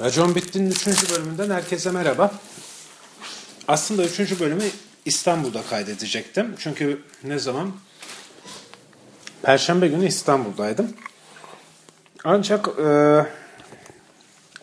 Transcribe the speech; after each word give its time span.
Racon 0.00 0.34
Bitti'nin 0.34 0.70
3. 0.70 0.86
bölümünden 1.10 1.50
herkese 1.50 1.90
merhaba. 1.90 2.32
Aslında 3.68 4.04
3. 4.04 4.40
bölümü 4.40 4.62
İstanbul'da 5.04 5.62
kaydedecektim. 5.70 6.54
Çünkü 6.58 7.02
ne 7.24 7.38
zaman? 7.38 7.72
Perşembe 9.42 9.88
günü 9.88 10.06
İstanbul'daydım. 10.06 10.92
Ancak 12.24 12.68
e, 12.78 13.26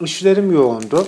işlerim 0.02 0.52
yoğundu. 0.52 1.08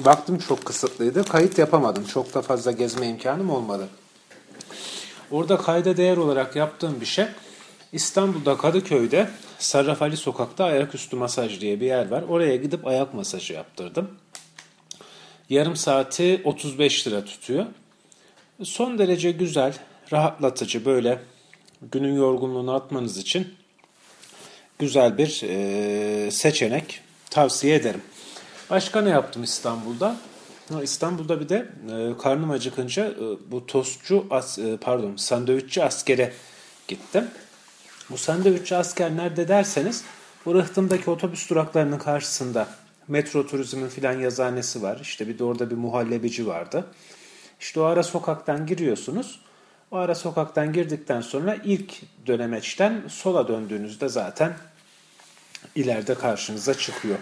Vaktim 0.00 0.38
çok 0.38 0.64
kısıtlıydı. 0.64 1.24
Kayıt 1.24 1.58
yapamadım. 1.58 2.04
Çok 2.04 2.34
da 2.34 2.42
fazla 2.42 2.72
gezme 2.72 3.06
imkanım 3.06 3.50
olmadı. 3.50 3.88
Orada 5.30 5.56
kayda 5.56 5.96
değer 5.96 6.16
olarak 6.16 6.56
yaptığım 6.56 7.00
bir 7.00 7.06
şey 7.06 7.26
İstanbul'da 7.92 8.56
Kadıköy'de 8.56 9.28
Sarraf 9.58 10.02
Ali 10.02 10.16
Sokak'ta 10.16 10.64
ayaküstü 10.64 11.16
masaj 11.16 11.60
diye 11.60 11.80
bir 11.80 11.86
yer 11.86 12.10
var. 12.10 12.22
Oraya 12.22 12.56
gidip 12.56 12.86
ayak 12.86 13.14
masajı 13.14 13.52
yaptırdım. 13.52 14.10
Yarım 15.50 15.76
saati 15.76 16.40
35 16.44 17.06
lira 17.06 17.24
tutuyor. 17.24 17.66
Son 18.62 18.98
derece 18.98 19.30
güzel, 19.30 19.74
rahatlatıcı 20.12 20.84
böyle 20.84 21.20
günün 21.92 22.14
yorgunluğunu 22.14 22.74
atmanız 22.74 23.16
için 23.16 23.54
güzel 24.78 25.18
bir 25.18 25.42
e, 25.44 26.30
seçenek 26.30 27.00
tavsiye 27.30 27.74
ederim. 27.74 28.02
Başka 28.70 29.00
ne 29.00 29.10
yaptım 29.10 29.42
İstanbul'da? 29.42 30.16
İstanbul'da 30.82 31.40
bir 31.40 31.48
de 31.48 31.68
e, 31.90 32.18
karnım 32.18 32.50
acıkınca 32.50 33.04
e, 33.06 33.50
bu 33.50 33.66
tostçu 33.66 34.26
as, 34.30 34.58
e, 34.58 34.76
pardon 34.80 35.16
sandviççi 35.16 35.84
askere 35.84 36.32
gittim. 36.88 37.28
Bu 38.10 38.18
sandviççi 38.18 38.76
asker 38.76 39.16
nerede 39.16 39.48
derseniz 39.48 40.04
bu 40.46 40.54
Rıhtım'daki 40.54 41.10
otobüs 41.10 41.50
duraklarının 41.50 41.98
karşısında 41.98 42.68
Metro 43.08 43.46
Turizm'in 43.46 43.88
filan 43.88 44.20
yazanesi 44.20 44.82
var. 44.82 44.98
İşte 45.02 45.28
bir 45.28 45.38
de 45.38 45.44
orada 45.44 45.70
bir 45.70 45.74
muhallebici 45.76 46.46
vardı. 46.46 46.86
İşte 47.60 47.80
o 47.80 47.82
ara 47.82 48.02
sokaktan 48.02 48.66
giriyorsunuz. 48.66 49.40
O 49.90 49.96
ara 49.96 50.14
sokaktan 50.14 50.72
girdikten 50.72 51.20
sonra 51.20 51.56
ilk 51.64 51.92
dönemeçten 52.26 53.02
sola 53.08 53.48
döndüğünüzde 53.48 54.08
zaten 54.08 54.56
ileride 55.74 56.14
karşınıza 56.14 56.74
çıkıyor. 56.74 57.18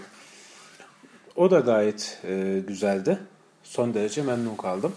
O 1.36 1.50
da 1.50 1.60
gayet 1.60 2.20
e, 2.24 2.62
güzeldi. 2.66 3.18
Son 3.62 3.94
derece 3.94 4.22
memnun 4.22 4.56
kaldım. 4.56 4.94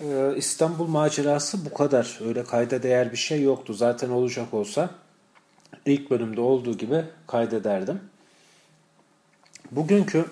Ee, 0.00 0.34
İstanbul 0.36 0.86
macerası 0.86 1.64
bu 1.64 1.74
kadar. 1.74 2.18
Öyle 2.26 2.44
kayda 2.44 2.82
değer 2.82 3.12
bir 3.12 3.16
şey 3.16 3.42
yoktu. 3.42 3.74
Zaten 3.74 4.10
olacak 4.10 4.54
olsa 4.54 4.90
ilk 5.86 6.10
bölümde 6.10 6.40
olduğu 6.40 6.78
gibi 6.78 7.04
kaydederdim. 7.26 8.00
Bugünkü 9.70 10.24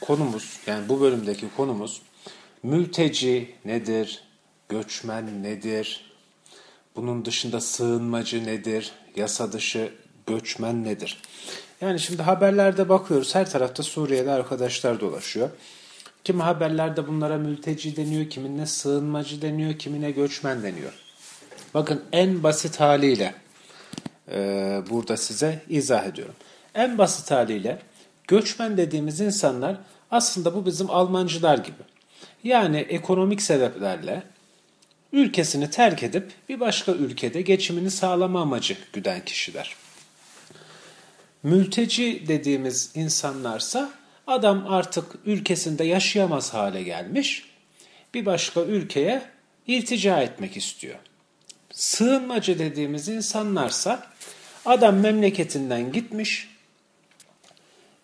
konumuz 0.00 0.60
yani 0.66 0.88
bu 0.88 1.00
bölümdeki 1.00 1.46
konumuz 1.56 2.02
mülteci 2.62 3.54
nedir? 3.64 4.22
Göçmen 4.68 5.42
nedir? 5.42 6.14
Bunun 6.96 7.24
dışında 7.24 7.60
sığınmacı 7.60 8.46
nedir? 8.46 8.92
Yasa 9.16 9.52
dışı 9.52 9.92
göçmen 10.26 10.84
nedir? 10.84 11.22
Yani 11.80 12.00
şimdi 12.00 12.22
haberlerde 12.22 12.88
bakıyoruz 12.88 13.34
her 13.34 13.50
tarafta 13.50 13.82
Suriyeli 13.82 14.30
arkadaşlar 14.30 15.00
dolaşıyor. 15.00 15.50
Kimi 16.28 16.42
haberlerde 16.42 17.08
bunlara 17.08 17.38
mülteci 17.38 17.96
deniyor, 17.96 18.30
kimine 18.30 18.66
sığınmacı 18.66 19.42
deniyor, 19.42 19.78
kimine 19.78 20.10
göçmen 20.10 20.62
deniyor. 20.62 20.92
Bakın 21.74 22.02
en 22.12 22.42
basit 22.42 22.80
haliyle 22.80 23.34
e, 24.30 24.38
burada 24.90 25.16
size 25.16 25.62
izah 25.68 26.06
ediyorum. 26.06 26.34
En 26.74 26.98
basit 26.98 27.30
haliyle 27.30 27.78
göçmen 28.26 28.76
dediğimiz 28.76 29.20
insanlar 29.20 29.76
aslında 30.10 30.54
bu 30.54 30.66
bizim 30.66 30.90
Almancılar 30.90 31.58
gibi. 31.58 31.82
Yani 32.44 32.76
ekonomik 32.76 33.42
sebeplerle 33.42 34.22
ülkesini 35.12 35.70
terk 35.70 36.02
edip 36.02 36.32
bir 36.48 36.60
başka 36.60 36.92
ülkede 36.92 37.42
geçimini 37.42 37.90
sağlama 37.90 38.40
amacı 38.40 38.76
güden 38.92 39.24
kişiler. 39.24 39.76
Mülteci 41.42 42.24
dediğimiz 42.28 42.90
insanlarsa 42.94 43.97
Adam 44.28 44.66
artık 44.68 45.04
ülkesinde 45.26 45.84
yaşayamaz 45.84 46.54
hale 46.54 46.82
gelmiş. 46.82 47.44
Bir 48.14 48.26
başka 48.26 48.60
ülkeye 48.60 49.22
iltica 49.66 50.20
etmek 50.20 50.56
istiyor. 50.56 50.96
Sığınmacı 51.72 52.58
dediğimiz 52.58 53.08
insanlarsa 53.08 54.06
adam 54.66 54.96
memleketinden 54.96 55.92
gitmiş, 55.92 56.48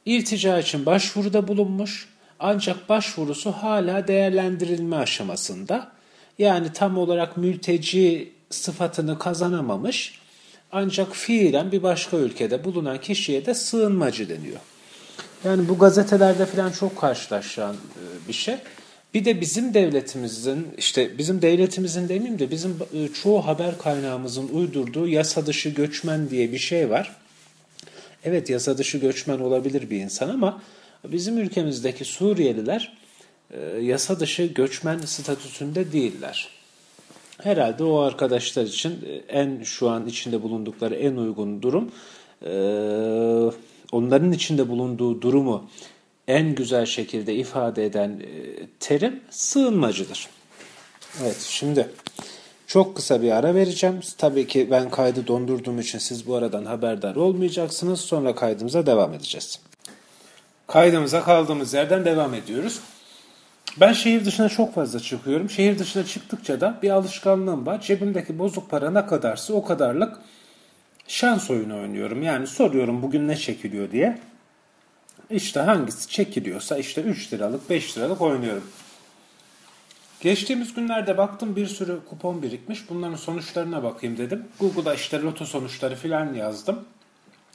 iltica 0.05 0.59
için 0.59 0.87
başvuruda 0.87 1.49
bulunmuş 1.49 2.09
ancak 2.39 2.89
başvurusu 2.89 3.53
hala 3.53 4.09
değerlendirilme 4.09 4.97
aşamasında. 4.97 5.93
Yani 6.39 6.73
tam 6.73 6.99
olarak 6.99 7.37
mülteci 7.37 8.33
sıfatını 8.51 9.19
kazanamamış 9.19 10.21
ancak 10.73 11.17
fiilen 11.17 11.73
bir 11.73 11.83
başka 11.83 12.17
ülkede 12.17 12.65
bulunan 12.65 13.01
kişiye 13.01 13.47
de 13.47 13.55
sığınmacı 13.55 14.29
deniyor. 14.29 14.61
Yani 15.45 15.69
bu 15.69 15.79
gazetelerde 15.79 16.47
falan 16.47 16.71
çok 16.71 17.01
karşılaşan 17.01 17.75
e, 17.75 18.29
bir 18.29 18.33
şey. 18.33 18.57
Bir 19.15 19.25
de 19.25 19.41
bizim 19.41 19.75
devletimizin, 19.75 20.69
işte 20.79 21.19
bizim 21.19 21.43
devletimizin 21.43 22.09
demeyeyim 22.09 22.39
de 22.39 22.51
bizim 22.51 22.77
e, 22.95 23.09
çoğu 23.09 23.47
haber 23.47 23.79
kaynağımızın 23.79 24.49
uydurduğu 24.49 25.09
yasa 25.09 25.47
dışı 25.47 25.69
göçmen 25.69 26.31
diye 26.31 26.53
bir 26.53 26.59
şey 26.59 26.91
var. 26.91 27.17
Evet 28.25 28.51
yasa 28.51 28.79
dışı 28.79 28.99
göçmen 28.99 29.39
olabilir 29.39 29.91
bir 29.91 30.01
insan 30.01 30.29
ama 30.29 30.63
bizim 31.05 31.39
ülkemizdeki 31.39 32.05
Suriyeliler 32.05 32.97
e, 33.51 33.61
yasa 33.81 34.21
dışı 34.21 34.43
göçmen 34.43 34.99
statüsünde 34.99 35.93
değiller. 35.93 36.49
Herhalde 37.43 37.85
o 37.85 37.99
arkadaşlar 37.99 38.65
için 38.65 39.25
en 39.29 39.63
şu 39.63 39.91
an 39.91 40.07
içinde 40.07 40.43
bulundukları 40.43 40.95
en 40.95 41.17
uygun 41.17 41.63
durum 41.63 41.93
onların 43.95 44.33
içinde 44.33 44.69
bulunduğu 44.69 45.23
durumu 45.23 45.71
en 46.29 46.55
güzel 46.55 46.87
şekilde 46.87 47.35
ifade 47.35 47.85
eden 47.85 48.11
e, 48.11 48.67
terim 48.81 49.21
sığınmacıdır. 49.31 50.29
Evet 51.23 51.41
şimdi 51.41 51.89
çok 52.67 52.97
kısa 52.97 53.23
bir 53.23 53.31
ara 53.31 53.55
vereceğim. 53.55 54.01
Tabii 54.19 54.47
ki 54.47 54.69
ben 54.71 54.91
kaydı 54.91 55.27
dondurduğum 55.27 55.81
için 55.81 55.99
siz 55.99 56.27
bu 56.27 56.35
aradan 56.35 56.65
haberdar 56.65 57.17
olmayacaksınız. 57.17 58.01
Sonra 58.01 58.35
kaydımıza 58.35 58.87
devam 58.87 59.15
edeceğiz. 59.15 59.61
Kaydımıza 60.67 61.25
kaldığımız 61.25 61.75
yerden 61.75 62.05
devam 62.05 62.35
ediyoruz. 62.35 62.81
Ben 63.81 63.93
şehir 63.93 64.25
dışına 64.25 64.49
çok 64.49 64.75
fazla 64.75 65.01
çıkıyorum. 65.01 65.51
Şehir 65.51 65.79
dışına 65.79 66.05
çıktıkça 66.05 66.61
da 66.61 66.79
bir 66.83 66.91
alışkanlığım 66.91 67.67
var. 67.67 67.81
Cebimdeki 67.81 68.39
bozuk 68.39 68.71
para 68.71 68.91
ne 68.91 69.07
kadarsa 69.07 69.55
o 69.55 69.65
kadarlık 69.65 70.17
şans 71.09 71.51
oyunu 71.51 71.81
oynuyorum. 71.81 72.23
Yani 72.23 72.47
soruyorum 72.47 73.03
bugün 73.03 73.29
ne 73.29 73.37
çekiliyor 73.37 73.91
diye. 73.91 74.19
İşte 75.31 75.61
hangisi 75.61 76.09
çekiliyorsa 76.09 76.77
işte 76.77 77.01
3 77.01 77.33
liralık 77.33 77.71
5 77.71 77.99
liralık 77.99 78.21
oynuyorum. 78.21 78.65
Geçtiğimiz 80.21 80.75
günlerde 80.75 81.19
baktım 81.19 81.57
bir 81.57 81.67
sürü 81.67 82.01
kupon 82.11 82.43
birikmiş. 82.43 82.91
Bunların 82.91 83.17
sonuçlarına 83.17 83.83
bakayım 83.83 84.19
dedim. 84.19 84.45
Google'a 84.61 84.95
işte 84.95 85.21
loto 85.21 85.45
sonuçları 85.45 85.97
falan 85.97 86.35
yazdım. 86.35 86.85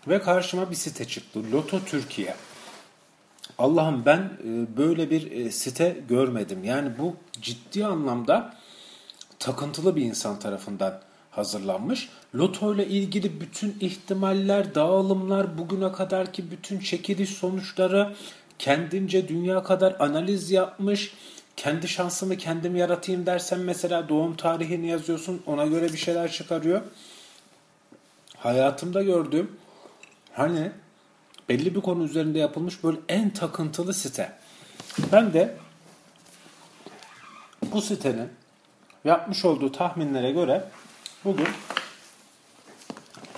Ve 0.07 0.21
karşıma 0.21 0.69
bir 0.71 0.75
site 0.75 1.05
çıktı. 1.05 1.51
Loto 1.51 1.79
Türkiye. 1.85 2.35
Allah'ım 3.57 4.05
ben 4.05 4.19
e, 4.19 4.77
böyle 4.77 5.09
bir 5.09 5.31
e, 5.31 5.51
site 5.51 5.97
görmedim. 6.09 6.63
Yani 6.63 6.97
bu 6.97 7.15
ciddi 7.41 7.85
anlamda 7.85 8.53
takıntılı 9.39 9.95
bir 9.95 10.01
insan 10.01 10.39
tarafından 10.39 11.01
hazırlanmış. 11.31 12.09
Loto 12.35 12.75
ile 12.75 12.87
ilgili 12.87 13.41
bütün 13.41 13.77
ihtimaller, 13.79 14.75
dağılımlar, 14.75 15.57
bugüne 15.57 15.91
kadarki 15.91 16.51
bütün 16.51 16.79
çekiliş 16.79 17.29
sonuçları 17.29 18.15
kendince 18.59 19.27
dünya 19.27 19.63
kadar 19.63 19.95
analiz 19.99 20.51
yapmış. 20.51 21.13
Kendi 21.57 21.87
şansımı 21.87 22.37
kendim 22.37 22.75
yaratayım 22.75 23.25
dersen 23.25 23.59
mesela 23.59 24.09
doğum 24.09 24.35
tarihini 24.35 24.87
yazıyorsun 24.87 25.41
ona 25.45 25.65
göre 25.65 25.93
bir 25.93 25.97
şeyler 25.97 26.31
çıkarıyor. 26.31 26.81
Hayatımda 28.37 29.03
gördüğüm 29.03 29.51
hani 30.33 30.71
belli 31.49 31.75
bir 31.75 31.81
konu 31.81 32.03
üzerinde 32.03 32.39
yapılmış 32.39 32.83
böyle 32.83 32.97
en 33.09 33.29
takıntılı 33.29 33.93
site. 33.93 34.31
Ben 35.11 35.33
de 35.33 35.55
bu 37.61 37.81
sitenin 37.81 38.29
yapmış 39.05 39.45
olduğu 39.45 39.71
tahminlere 39.71 40.31
göre 40.31 40.63
Bugün 41.25 41.47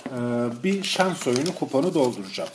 e, 0.06 0.18
bir 0.64 0.82
şans 0.82 1.26
oyunu 1.26 1.54
kuponu 1.54 1.94
dolduracağım. 1.94 2.50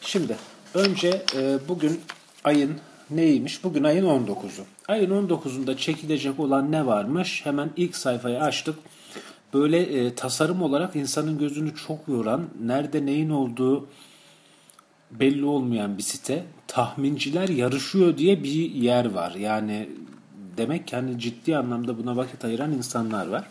Şimdi 0.00 0.36
önce 0.74 1.22
e, 1.36 1.58
bugün 1.68 2.00
ayın 2.44 2.78
neymiş? 3.10 3.64
Bugün 3.64 3.84
ayın 3.84 4.04
19'u. 4.04 4.64
Ayın 4.88 5.28
19'unda 5.28 5.76
çekilecek 5.76 6.40
olan 6.40 6.72
ne 6.72 6.86
varmış? 6.86 7.46
Hemen 7.46 7.70
ilk 7.76 7.96
sayfayı 7.96 8.42
açtık. 8.42 8.78
Böyle 9.54 9.80
e, 9.80 10.14
tasarım 10.14 10.62
olarak 10.62 10.96
insanın 10.96 11.38
gözünü 11.38 11.74
çok 11.74 12.08
yoran, 12.08 12.48
nerede 12.64 13.06
neyin 13.06 13.30
olduğu 13.30 13.86
belli 15.10 15.44
olmayan 15.44 15.98
bir 15.98 16.02
site. 16.02 16.44
Tahminciler 16.66 17.48
yarışıyor 17.48 18.18
diye 18.18 18.42
bir 18.42 18.70
yer 18.70 19.10
var. 19.10 19.34
Yani 19.34 19.88
demek 20.56 20.86
ki 20.88 20.96
hani 20.96 21.18
ciddi 21.18 21.56
anlamda 21.56 21.98
buna 21.98 22.16
vakit 22.16 22.44
ayıran 22.44 22.72
insanlar 22.72 23.26
var. 23.26 23.44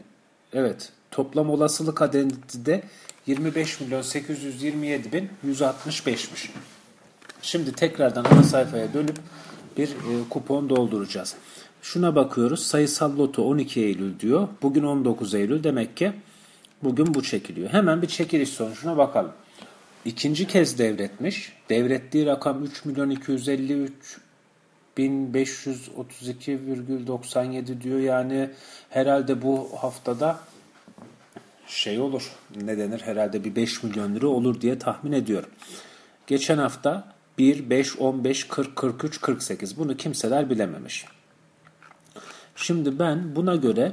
evet 0.52 0.92
toplam 1.10 1.50
olasılık 1.50 2.02
adedi 2.02 2.66
de 2.66 2.82
25 3.26 3.80
milyon 3.80 4.02
827 4.02 5.12
bin 5.12 5.30
165'miş. 5.46 6.48
Şimdi 7.42 7.72
tekrardan 7.72 8.24
ana 8.24 8.42
sayfaya 8.42 8.94
dönüp 8.94 9.16
bir 9.76 9.88
e, 9.88 10.28
kupon 10.30 10.68
dolduracağız. 10.68 11.34
Şuna 11.82 12.14
bakıyoruz. 12.14 12.66
Sayısal 12.66 13.18
loto 13.18 13.42
12 13.42 13.80
Eylül 13.80 14.20
diyor. 14.20 14.48
Bugün 14.62 14.82
19 14.82 15.34
Eylül. 15.34 15.64
Demek 15.64 15.96
ki 15.96 16.12
bugün 16.82 17.14
bu 17.14 17.22
çekiliyor. 17.22 17.70
Hemen 17.70 18.02
bir 18.02 18.06
çekiliş 18.06 18.48
sonucuna 18.48 18.96
bakalım. 18.96 19.32
İkinci 20.04 20.46
kez 20.46 20.78
devretmiş. 20.78 21.52
Devrettiği 21.68 22.26
rakam 22.26 22.64
3 22.64 22.84
milyon 22.84 23.10
253 23.10 24.18
1532,97 24.98 27.80
diyor. 27.80 27.98
Yani 27.98 28.50
herhalde 28.90 29.42
bu 29.42 29.68
haftada 29.76 30.38
şey 31.66 32.00
olur. 32.00 32.32
Ne 32.62 32.78
denir? 32.78 33.00
Herhalde 33.00 33.44
bir 33.44 33.56
5 33.56 33.82
milyon 33.82 34.14
lira 34.14 34.26
olur 34.26 34.60
diye 34.60 34.78
tahmin 34.78 35.12
ediyorum. 35.12 35.50
Geçen 36.26 36.58
hafta 36.58 37.14
1, 37.38 37.70
5, 37.70 37.98
15, 37.98 38.44
40, 38.44 38.76
43, 38.76 39.20
48. 39.20 39.78
Bunu 39.78 39.96
kimseler 39.96 40.50
bilememiş. 40.50 41.04
Şimdi 42.56 42.98
ben 42.98 43.36
buna 43.36 43.56
göre 43.56 43.92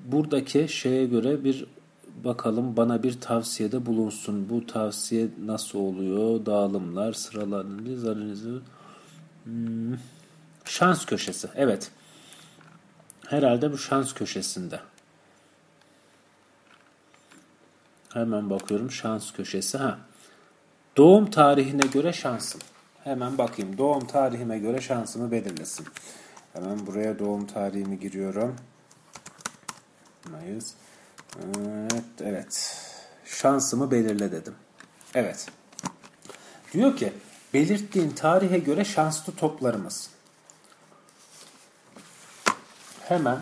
buradaki 0.00 0.68
şeye 0.68 1.06
göre 1.06 1.44
bir 1.44 1.66
bakalım 2.24 2.76
bana 2.76 3.02
bir 3.02 3.20
tavsiyede 3.20 3.86
bulunsun. 3.86 4.48
Bu 4.48 4.66
tavsiye 4.66 5.28
nasıl 5.44 5.78
oluyor? 5.78 6.46
Dağılımlar, 6.46 7.12
sıralarını, 7.12 7.98
zarınızı. 7.98 8.62
Hmm. 9.44 9.94
Şans 10.64 11.06
köşesi. 11.06 11.48
Evet. 11.54 11.90
Herhalde 13.26 13.72
bu 13.72 13.78
şans 13.78 14.14
köşesinde. 14.14 14.80
Hemen 18.12 18.50
bakıyorum 18.50 18.90
şans 18.90 19.32
köşesi. 19.32 19.78
Ha. 19.78 19.98
Doğum 20.96 21.30
tarihine 21.30 21.86
göre 21.92 22.12
şansım. 22.12 22.60
Hemen 23.04 23.38
bakayım. 23.38 23.78
Doğum 23.78 24.06
tarihime 24.06 24.58
göre 24.58 24.80
şansımı 24.80 25.30
belirlesin. 25.30 25.86
Hemen 26.52 26.86
buraya 26.86 27.18
doğum 27.18 27.46
tarihimi 27.46 28.00
giriyorum. 28.00 28.56
Mayıs. 30.30 30.74
Evet, 31.38 32.04
evet. 32.20 32.76
Şansımı 33.24 33.90
belirle 33.90 34.32
dedim. 34.32 34.54
Evet. 35.14 35.46
Diyor 36.72 36.96
ki 36.96 37.12
belirttiğin 37.54 38.10
tarihe 38.10 38.58
göre 38.58 38.84
şanslı 38.84 39.34
toplarımız. 39.34 40.10
Hemen 43.00 43.38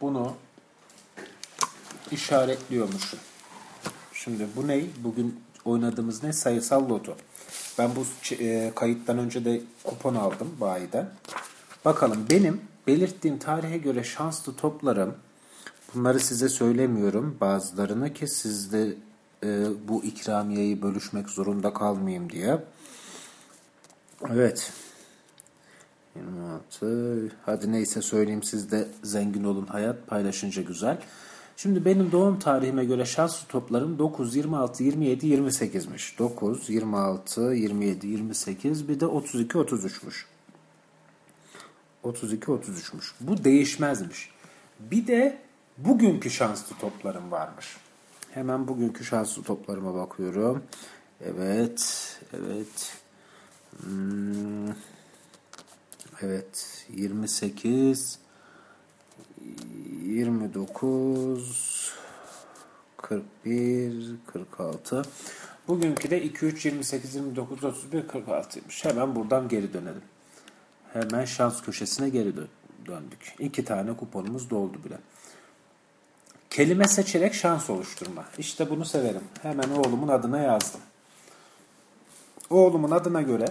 bunu 0.00 0.34
işaretliyormuşum. 2.10 3.18
Şimdi 4.12 4.46
bu 4.56 4.68
ne? 4.68 4.82
Bugün 4.98 5.40
oynadığımız 5.64 6.22
ne? 6.22 6.32
Sayısal 6.32 6.88
loto. 6.88 7.16
Ben 7.78 7.90
bu 7.96 8.06
e, 8.34 8.72
kayıttan 8.74 9.18
önce 9.18 9.44
de 9.44 9.60
kupon 9.84 10.14
aldım 10.14 10.56
bayiden. 10.60 11.10
Bakalım 11.84 12.26
benim 12.30 12.60
belirttiğim 12.86 13.38
tarihe 13.38 13.78
göre 13.78 14.04
şanslı 14.04 14.56
toplarım 14.56 15.14
bunları 15.94 16.20
size 16.20 16.48
söylemiyorum 16.48 17.36
bazılarını 17.40 18.14
ki 18.14 18.28
sizde 18.28 18.94
e, 19.44 19.66
bu 19.88 20.04
ikramiyeyi 20.04 20.82
bölüşmek 20.82 21.28
zorunda 21.28 21.72
kalmayayım 21.72 22.30
diye. 22.30 22.64
Evet. 24.30 24.72
26. 26.16 27.32
Hadi 27.46 27.72
neyse 27.72 28.02
söyleyeyim 28.02 28.42
siz 28.42 28.70
de 28.70 28.88
zengin 29.02 29.44
olun 29.44 29.66
hayat 29.66 30.06
paylaşınca 30.06 30.62
güzel. 30.62 30.98
Şimdi 31.56 31.84
benim 31.84 32.12
doğum 32.12 32.38
tarihime 32.38 32.84
göre 32.84 33.04
şanslı 33.04 33.48
toplarım 33.48 33.98
9, 33.98 34.36
26, 34.36 34.84
27, 34.84 35.26
28'miş. 35.26 36.18
9, 36.18 36.70
26, 36.70 37.40
27, 37.40 38.06
28 38.06 38.88
bir 38.88 39.00
de 39.00 39.06
32, 39.06 39.58
33'müş. 39.58 40.24
32, 42.02 42.46
33'müş. 42.46 43.12
Bu 43.20 43.44
değişmezmiş. 43.44 44.30
Bir 44.80 45.06
de 45.06 45.38
bugünkü 45.78 46.30
şanslı 46.30 46.76
toplarım 46.76 47.30
varmış. 47.30 47.76
Hemen 48.30 48.68
bugünkü 48.68 49.04
şanslı 49.04 49.42
toplarıma 49.42 49.94
bakıyorum. 49.94 50.62
Evet, 51.20 52.20
evet. 52.32 52.96
Hmm. 53.82 54.68
Evet, 56.22 56.86
28, 56.96 58.18
29, 60.02 61.92
41, 62.96 64.16
46. 64.26 65.02
Bugünkü 65.68 66.10
de 66.10 66.22
2, 66.22 66.46
3, 66.46 66.66
28, 66.66 67.14
29, 67.14 67.64
31, 67.64 68.02
46'ymış. 68.02 68.84
Hemen 68.84 69.14
buradan 69.14 69.48
geri 69.48 69.72
dönelim. 69.72 70.02
Hemen 70.92 71.24
şans 71.24 71.62
köşesine 71.62 72.08
geri 72.08 72.32
döndük. 72.86 73.34
İki 73.38 73.64
tane 73.64 73.96
kuponumuz 73.96 74.50
doldu 74.50 74.84
bile. 74.84 74.98
Kelime 76.52 76.88
seçerek 76.88 77.34
şans 77.34 77.70
oluşturma. 77.70 78.24
İşte 78.38 78.70
bunu 78.70 78.84
severim. 78.84 79.24
Hemen 79.42 79.70
oğlumun 79.70 80.08
adına 80.08 80.38
yazdım. 80.38 80.80
Oğlumun 82.50 82.90
adına 82.90 83.22
göre 83.22 83.46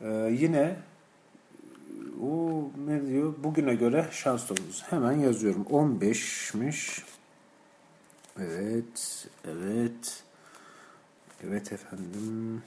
e, 0.00 0.08
yine 0.30 0.76
o 2.22 2.62
ne 2.86 3.06
diyor? 3.06 3.34
Bugüne 3.38 3.74
göre 3.74 4.08
şans 4.10 4.48
dolumuz. 4.48 4.84
Hemen 4.90 5.12
yazıyorum. 5.12 5.62
15'miş. 5.62 7.02
Evet. 8.38 9.28
Evet. 9.44 10.22
Evet 11.44 11.72
efendim. 11.72 12.62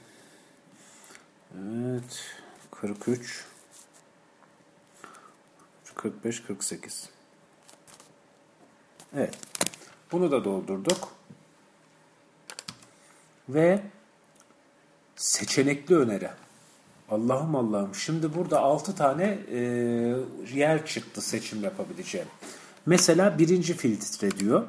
Evet. 1.54 2.36
43. 2.70 3.44
45, 5.94 6.42
48. 6.42 7.08
Evet. 9.16 9.34
Bunu 10.12 10.30
da 10.30 10.44
doldurduk. 10.44 11.08
Ve 13.48 13.82
seçenekli 15.16 15.96
öneri. 15.96 16.30
Allah'ım 17.10 17.56
Allah'ım. 17.56 17.94
Şimdi 17.94 18.34
burada 18.34 18.60
6 18.60 18.94
tane 18.94 19.38
e, 19.50 19.58
yer 20.54 20.86
çıktı 20.86 21.20
seçim 21.20 21.64
yapabileceğim. 21.64 22.28
Mesela 22.86 23.38
birinci 23.38 23.74
filtre 23.74 24.30
diyor. 24.30 24.66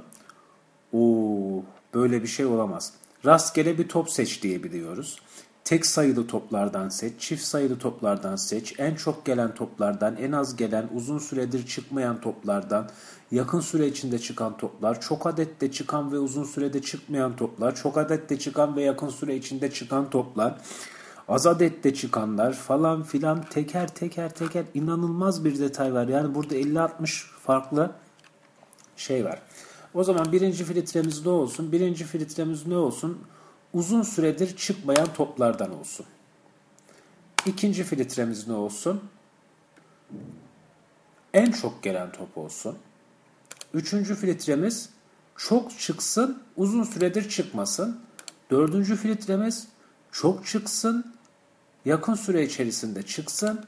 Oo, 0.93 1.63
böyle 1.93 2.23
bir 2.23 2.27
şey 2.27 2.45
olamaz. 2.45 2.93
Rastgele 3.25 3.77
bir 3.77 3.87
top 3.87 4.09
seç 4.09 4.43
diyebiliyoruz. 4.43 5.21
Tek 5.63 5.85
sayılı 5.85 6.27
toplardan 6.27 6.89
seç, 6.89 7.13
çift 7.19 7.43
sayılı 7.43 7.79
toplardan 7.79 8.35
seç, 8.35 8.75
en 8.77 8.95
çok 8.95 9.25
gelen 9.25 9.53
toplardan, 9.53 10.17
en 10.17 10.31
az 10.31 10.55
gelen, 10.55 10.89
uzun 10.93 11.19
süredir 11.19 11.67
çıkmayan 11.67 12.21
toplardan, 12.21 12.89
yakın 13.31 13.59
süre 13.59 13.87
içinde 13.87 14.19
çıkan 14.19 14.57
toplar, 14.57 15.01
çok 15.01 15.27
adette 15.27 15.71
çıkan 15.71 16.11
ve 16.11 16.19
uzun 16.19 16.43
sürede 16.43 16.81
çıkmayan 16.81 17.35
toplar, 17.35 17.75
çok 17.75 17.97
adette 17.97 18.39
çıkan 18.39 18.75
ve 18.75 18.83
yakın 18.83 19.09
süre 19.09 19.35
içinde 19.35 19.71
çıkan 19.71 20.09
toplar, 20.09 20.55
az 21.27 21.47
adette 21.47 21.93
çıkanlar 21.93 22.53
falan 22.53 23.03
filan 23.03 23.41
teker 23.41 23.87
teker 23.87 24.35
teker 24.35 24.65
inanılmaz 24.73 25.45
bir 25.45 25.59
detay 25.59 25.93
var. 25.93 26.07
Yani 26.07 26.35
burada 26.35 26.55
50-60 26.55 27.25
farklı 27.45 27.91
şey 28.97 29.25
var. 29.25 29.41
O 29.93 30.03
zaman 30.03 30.31
birinci 30.31 30.63
filtremiz 30.63 31.25
ne 31.25 31.31
olsun? 31.31 31.71
Birinci 31.71 32.03
filtremiz 32.03 32.67
ne 32.67 32.77
olsun? 32.77 33.17
Uzun 33.73 34.01
süredir 34.01 34.57
çıkmayan 34.57 35.13
toplardan 35.13 35.79
olsun. 35.79 36.05
İkinci 37.45 37.83
filtremiz 37.83 38.47
ne 38.47 38.53
olsun? 38.53 39.03
En 41.33 41.51
çok 41.51 41.83
gelen 41.83 42.11
top 42.11 42.37
olsun. 42.37 42.77
Üçüncü 43.73 44.15
filtremiz 44.15 44.89
çok 45.35 45.79
çıksın, 45.79 46.43
uzun 46.55 46.83
süredir 46.83 47.29
çıkmasın. 47.29 48.01
Dördüncü 48.51 48.95
filtremiz 48.95 49.67
çok 50.11 50.47
çıksın, 50.47 51.13
yakın 51.85 52.13
süre 52.13 52.43
içerisinde 52.43 53.03
çıksın. 53.03 53.65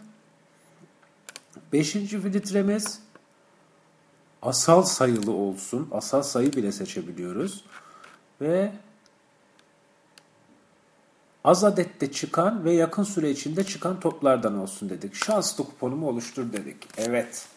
Beşinci 1.74 2.21
filtremiz 2.21 3.00
asal 4.41 4.83
sayılı 4.83 5.31
olsun. 5.31 5.88
Asal 5.91 6.21
sayı 6.21 6.53
bile 6.53 6.71
seçebiliyoruz. 6.71 7.65
Ve 8.41 8.71
az 11.46 11.64
adette 11.64 12.12
çıkan 12.12 12.66
ve 12.66 12.74
yakın 12.74 13.04
süre 13.04 13.30
içinde 13.30 13.64
çıkan 13.64 14.00
toplardan 14.00 14.58
olsun 14.58 14.90
dedik. 14.90 15.16
Şanslı 15.16 15.64
kuponumu 15.64 16.08
oluştur 16.08 16.54
dedik. 16.54 16.78
Evet. 16.98 17.48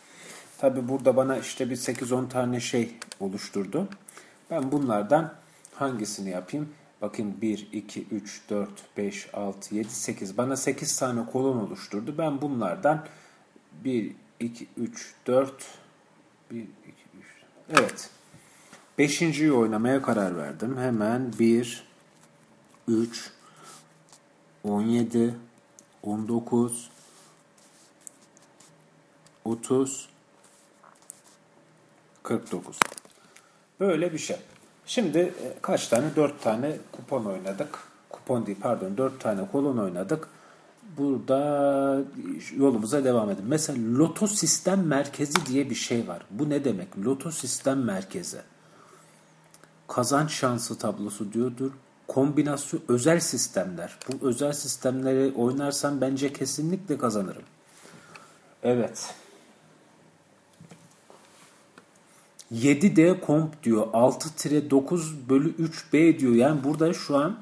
Tabi 0.58 0.88
burada 0.88 1.16
bana 1.16 1.36
işte 1.38 1.70
bir 1.70 1.76
8-10 1.76 2.28
tane 2.28 2.60
şey 2.60 2.94
oluşturdu. 3.20 3.88
Ben 4.50 4.72
bunlardan 4.72 5.34
hangisini 5.74 6.30
yapayım? 6.30 6.68
Bakın 7.02 7.40
1, 7.40 7.68
2, 7.72 8.06
3, 8.10 8.42
4, 8.50 8.68
5, 8.96 9.28
6, 9.34 9.74
7, 9.74 9.90
8. 9.90 10.38
Bana 10.38 10.56
8 10.56 10.98
tane 10.98 11.26
kolon 11.26 11.56
oluşturdu. 11.56 12.14
Ben 12.18 12.40
bunlardan 12.40 13.06
1, 13.84 14.12
2, 14.40 14.66
3, 14.76 15.14
4, 15.26 15.52
1, 16.50 16.56
2, 16.56 16.68
3. 17.18 17.26
Evet. 17.70 18.10
Beşinciyi 18.98 19.52
oynamaya 19.52 20.02
karar 20.02 20.36
verdim. 20.36 20.76
Hemen 20.78 21.32
1, 21.38 21.84
3, 22.88 23.32
17, 24.64 25.34
19, 26.02 26.90
30, 29.44 30.08
49. 32.22 32.78
Böyle 33.80 34.12
bir 34.12 34.18
şey. 34.18 34.36
Şimdi 34.86 35.18
e, 35.18 35.54
kaç 35.62 35.88
tane? 35.88 36.16
4 36.16 36.42
tane 36.42 36.76
kupon 36.92 37.24
oynadık. 37.24 37.78
Kupon 38.10 38.46
değil 38.46 38.58
pardon 38.60 38.96
4 38.96 39.20
tane 39.20 39.46
kolon 39.52 39.78
oynadık. 39.78 40.28
Burada 40.96 42.04
yolumuza 42.56 43.04
devam 43.04 43.30
edelim. 43.30 43.48
Mesela 43.48 43.98
loto 43.98 44.26
sistem 44.26 44.86
merkezi 44.86 45.46
diye 45.46 45.70
bir 45.70 45.74
şey 45.74 46.08
var. 46.08 46.22
Bu 46.30 46.50
ne 46.50 46.64
demek? 46.64 46.98
Loto 46.98 47.30
sistem 47.30 47.84
merkezi. 47.84 48.38
Kazanç 49.88 50.30
şansı 50.30 50.78
tablosu 50.78 51.32
diyordur. 51.32 51.70
Kombinasyon 52.08 52.82
özel 52.88 53.20
sistemler. 53.20 53.98
Bu 54.08 54.28
özel 54.28 54.52
sistemleri 54.52 55.32
oynarsam 55.34 56.00
bence 56.00 56.32
kesinlikle 56.32 56.98
kazanırım. 56.98 57.42
Evet. 58.62 59.14
7D 62.52 63.20
komp 63.20 63.62
diyor. 63.62 63.86
6-9 63.86 65.28
bölü 65.28 65.54
3B 65.56 66.18
diyor. 66.18 66.34
Yani 66.34 66.64
burada 66.64 66.92
şu 66.92 67.16
an 67.16 67.38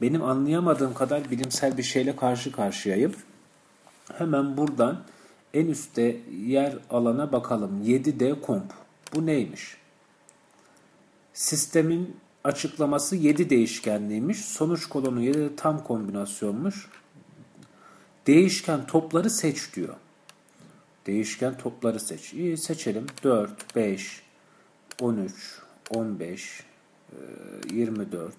benim 0.00 0.22
anlayamadığım 0.22 0.94
kadar 0.94 1.30
bilimsel 1.30 1.78
bir 1.78 1.82
şeyle 1.82 2.16
karşı 2.16 2.52
karşıyayım. 2.52 3.14
Hemen 4.12 4.56
buradan 4.56 5.00
en 5.54 5.66
üstte 5.66 6.16
yer 6.46 6.78
alana 6.90 7.32
bakalım. 7.32 7.82
7D 7.84 8.40
komp. 8.40 8.72
Bu 9.14 9.26
neymiş? 9.26 9.76
Sistemin 11.32 12.16
açıklaması 12.44 13.16
7 13.16 13.50
değişkenliymiş. 13.50 14.44
Sonuç 14.44 14.86
kolonu 14.86 15.20
7 15.22 15.56
tam 15.56 15.84
kombinasyonmuş. 15.84 16.88
Değişken 18.26 18.86
topları 18.86 19.30
seç 19.30 19.74
diyor. 19.76 19.94
Değişken 21.06 21.58
topları 21.58 22.00
seç. 22.00 22.32
İyi 22.32 22.56
seçelim. 22.56 23.06
4, 23.22 23.76
5, 23.76 24.22
13, 25.00 25.60
15, 25.90 26.62
24, 27.72 28.34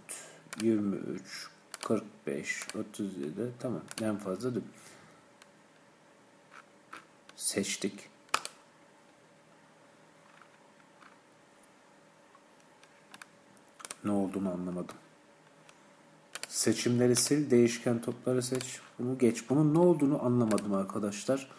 23, 0.62 1.48
45, 1.82 2.68
37 2.80 3.52
tamam 3.60 3.82
en 4.02 4.18
fazla 4.18 4.56
değil. 4.56 4.66
Seçtik. 7.36 8.15
Ne 14.06 14.12
olduğunu 14.12 14.52
anlamadım. 14.52 14.96
Seçimleri 16.48 17.16
sil, 17.26 17.42
değişken 17.52 18.02
topları 18.02 18.44
seç. 18.44 18.80
Bunu 19.00 19.18
geç. 19.18 19.50
Bunun 19.50 19.74
ne 19.74 19.80
olduğunu 19.80 20.26
anlamadım 20.26 20.74
arkadaşlar. 20.74 21.50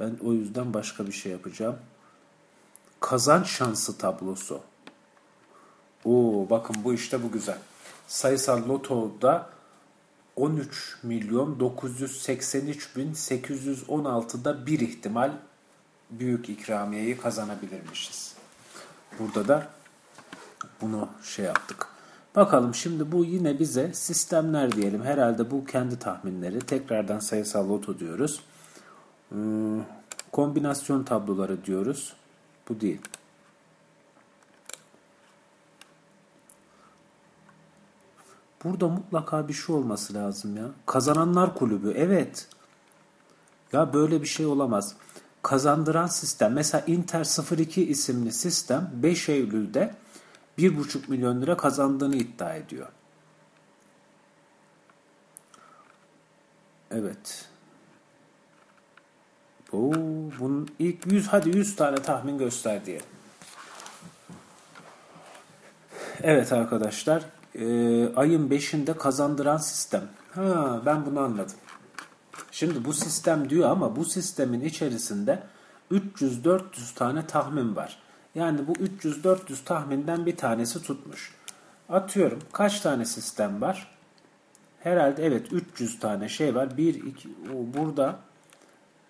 Ben 0.00 0.16
o 0.24 0.32
yüzden 0.32 0.74
başka 0.74 1.06
bir 1.06 1.12
şey 1.12 1.32
yapacağım. 1.32 1.76
Kazanç 3.00 3.46
şansı 3.46 3.98
tablosu. 3.98 4.60
Oo 6.04 6.46
bakın 6.50 6.76
bu 6.84 6.94
işte 6.94 7.22
bu 7.22 7.32
güzel. 7.32 7.58
Sayısal 8.08 8.68
lotoda 8.68 9.50
13 10.36 10.98
milyon 11.02 11.60
983 11.60 12.96
bin 12.96 13.12
816'da 13.12 14.66
bir 14.66 14.80
ihtimal 14.80 15.32
büyük 16.10 16.48
ikramiyeyi 16.48 17.18
kazanabilirmişiz. 17.18 18.34
Burada 19.18 19.48
da 19.48 19.68
bunu 20.80 21.08
şey 21.22 21.44
yaptık. 21.44 21.86
Bakalım 22.36 22.74
şimdi 22.74 23.12
bu 23.12 23.24
yine 23.24 23.58
bize 23.58 23.94
sistemler 23.94 24.72
diyelim. 24.72 25.04
Herhalde 25.04 25.50
bu 25.50 25.64
kendi 25.64 25.98
tahminleri. 25.98 26.58
Tekrardan 26.60 27.18
sayısal 27.18 27.68
loto 27.68 27.98
diyoruz. 27.98 28.40
Hmm, 29.28 29.82
kombinasyon 30.32 31.04
tabloları 31.04 31.64
diyoruz. 31.64 32.12
Bu 32.68 32.80
değil. 32.80 33.00
Burada 38.64 38.88
mutlaka 38.88 39.48
bir 39.48 39.52
şey 39.52 39.76
olması 39.76 40.14
lazım 40.14 40.56
ya. 40.56 40.64
Kazananlar 40.86 41.54
kulübü. 41.54 41.92
Evet. 41.96 42.48
Ya 43.72 43.92
böyle 43.92 44.22
bir 44.22 44.26
şey 44.26 44.46
olamaz. 44.46 44.94
Kazandıran 45.42 46.06
sistem. 46.06 46.52
Mesela 46.52 46.84
Inter 46.86 47.24
02 47.58 47.86
isimli 47.86 48.32
sistem 48.32 48.90
5 48.92 49.28
Eylül'de 49.28 49.94
1,5 50.58 50.98
milyon 51.08 51.42
lira 51.42 51.56
kazandığını 51.56 52.16
iddia 52.16 52.54
ediyor. 52.54 52.86
Evet. 56.90 57.48
Oo, 59.72 59.92
bunun 60.40 60.68
ilk 60.78 61.12
100 61.12 61.28
hadi 61.28 61.56
100 61.56 61.76
tane 61.76 61.96
tahmin 61.96 62.38
göster 62.38 62.86
diye. 62.86 63.00
Evet 66.22 66.52
arkadaşlar 66.52 67.22
e, 67.54 67.64
ayın 68.14 68.48
5'inde 68.48 68.96
kazandıran 68.96 69.56
sistem. 69.56 70.02
Ha 70.34 70.82
ben 70.86 71.06
bunu 71.06 71.20
anladım. 71.20 71.56
Şimdi 72.50 72.84
bu 72.84 72.92
sistem 72.92 73.50
diyor 73.50 73.70
ama 73.70 73.96
bu 73.96 74.04
sistemin 74.04 74.60
içerisinde 74.60 75.42
300-400 75.92 76.60
tane 76.94 77.26
tahmin 77.26 77.76
var. 77.76 77.98
Yani 78.38 78.66
bu 78.66 78.72
300-400 78.72 79.64
tahminden 79.64 80.26
bir 80.26 80.36
tanesi 80.36 80.82
tutmuş. 80.82 81.34
Atıyorum 81.88 82.38
kaç 82.52 82.80
tane 82.80 83.04
sistem 83.04 83.60
var? 83.60 83.88
Herhalde 84.80 85.26
evet 85.26 85.52
300 85.52 85.98
tane 85.98 86.28
şey 86.28 86.54
var. 86.54 86.76
1, 86.76 86.94
2, 86.94 87.28
o 87.28 87.78
burada 87.78 88.18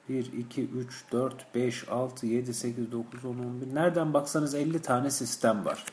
1, 0.08 0.32
2, 0.32 0.68
3, 0.68 1.04
4, 1.12 1.54
5, 1.54 1.88
6, 1.88 2.26
7, 2.26 2.54
8, 2.54 2.92
9, 2.92 3.24
10, 3.24 3.28
11. 3.28 3.74
Nereden 3.74 4.14
baksanız 4.14 4.54
50 4.54 4.82
tane 4.82 5.10
sistem 5.10 5.64
var. 5.64 5.84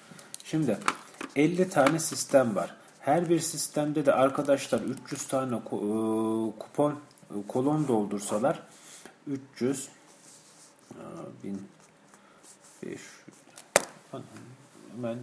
Şimdi 0.44 0.78
50 1.36 1.70
tane 1.70 2.00
sistem 2.00 2.56
var. 2.56 2.76
Her 3.00 3.30
bir 3.30 3.40
sistemde 3.40 4.06
de 4.06 4.14
arkadaşlar 4.14 4.80
300 4.80 5.28
tane 5.28 5.56
e, 5.56 5.60
kupon 6.60 6.92
e, 6.92 7.48
kolon 7.48 7.88
doldursalar 7.88 8.64
300 9.28 9.90
1500 12.86 13.26
ben 14.98 15.18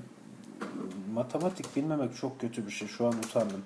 matematik 1.15 1.77
bilmemek 1.77 2.17
çok 2.17 2.41
kötü 2.41 2.67
bir 2.67 2.73
şey. 2.73 2.89
Şu 2.89 3.07
an 3.07 3.13
utandım. 3.13 3.63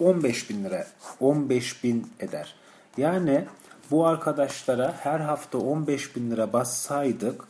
15 0.00 0.50
bin 0.50 0.64
lira. 0.64 0.86
15 1.20 1.84
bin 1.84 2.12
eder. 2.20 2.54
Yani 2.96 3.44
bu 3.90 4.06
arkadaşlara 4.06 4.94
her 5.00 5.20
hafta 5.20 5.58
15 5.58 6.16
bin 6.16 6.30
lira 6.30 6.52
bassaydık 6.52 7.44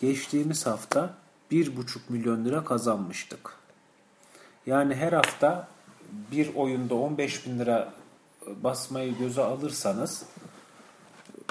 geçtiğimiz 0.00 0.66
hafta 0.66 1.14
1,5 1.52 1.98
milyon 2.08 2.44
lira 2.44 2.64
kazanmıştık. 2.64 3.54
Yani 4.66 4.94
her 4.94 5.12
hafta 5.12 5.68
bir 6.32 6.54
oyunda 6.54 6.94
15 6.94 7.46
bin 7.46 7.58
lira 7.58 7.92
basmayı 8.46 9.18
göze 9.18 9.42
alırsanız 9.42 10.24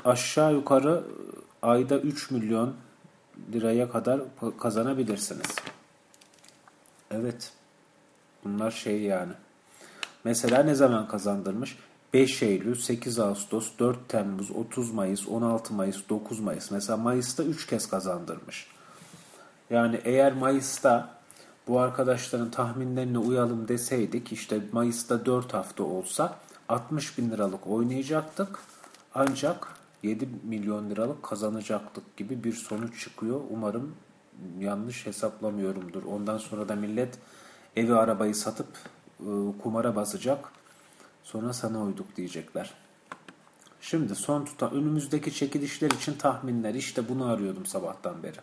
aşağı 0.06 0.54
yukarı 0.54 1.04
ayda 1.62 2.00
3 2.00 2.32
milyon 2.32 2.76
liraya 3.54 3.92
kadar 3.92 4.22
kazanabilirsiniz. 4.60 5.56
Evet. 7.12 7.52
Bunlar 8.44 8.72
şey 8.72 9.02
yani. 9.02 9.34
Mesela 10.24 10.64
ne 10.64 10.76
zaman 10.76 11.08
kazandırmış? 11.08 11.78
5 12.14 12.44
Eylül, 12.44 12.76
8 12.76 13.20
Ağustos, 13.20 13.72
4 13.80 14.10
Temmuz, 14.10 14.52
30 14.52 14.92
Mayıs, 14.92 15.28
16 15.28 15.74
Mayıs, 15.74 16.10
9 16.10 16.40
Mayıs. 16.40 16.72
Mesela 16.72 16.98
Mayıs'ta 16.98 17.44
3 17.44 17.68
kez 17.68 17.90
kazandırmış. 17.90 18.68
Yani 19.70 20.02
eğer 20.04 20.34
Mayıs'ta 20.34 21.10
bu 21.68 21.80
arkadaşların 21.80 22.52
tahminlerine 22.52 23.18
uyalım 23.18 23.68
deseydik 23.68 24.32
işte 24.32 24.62
Mayıs'ta 24.72 25.26
4 25.26 25.54
hafta 25.54 25.84
olsa 25.84 26.36
60 26.70 27.18
bin 27.18 27.32
liralık 27.32 27.68
oynayacaktık. 27.68 28.60
Ancak 29.16 29.77
7 30.04 30.30
milyon 30.44 30.90
liralık 30.90 31.24
kazanacaktık 31.24 32.18
gibi 32.18 32.44
bir 32.44 32.54
sonuç 32.54 33.04
çıkıyor. 33.04 33.42
Umarım 33.50 33.96
yanlış 34.60 35.06
hesaplamıyorumdur. 35.06 36.04
Ondan 36.04 36.38
sonra 36.38 36.70
da 36.70 36.76
millet 36.76 37.20
evi 37.76 37.94
arabayı 37.94 38.36
satıp 38.36 38.68
e, 39.20 39.30
kumara 39.64 39.96
basacak. 39.96 40.52
Sonra 41.24 41.54
sana 41.54 41.84
uyduk 41.84 42.16
diyecekler. 42.16 42.74
Şimdi 43.82 44.16
son 44.16 44.46
tutan 44.46 44.74
önümüzdeki 44.74 45.34
çekilişler 45.34 45.92
için 45.92 46.14
tahminler. 46.14 46.74
İşte 46.74 47.10
bunu 47.10 47.26
arıyordum 47.26 47.66
sabahtan 47.66 48.24
beri. 48.24 48.38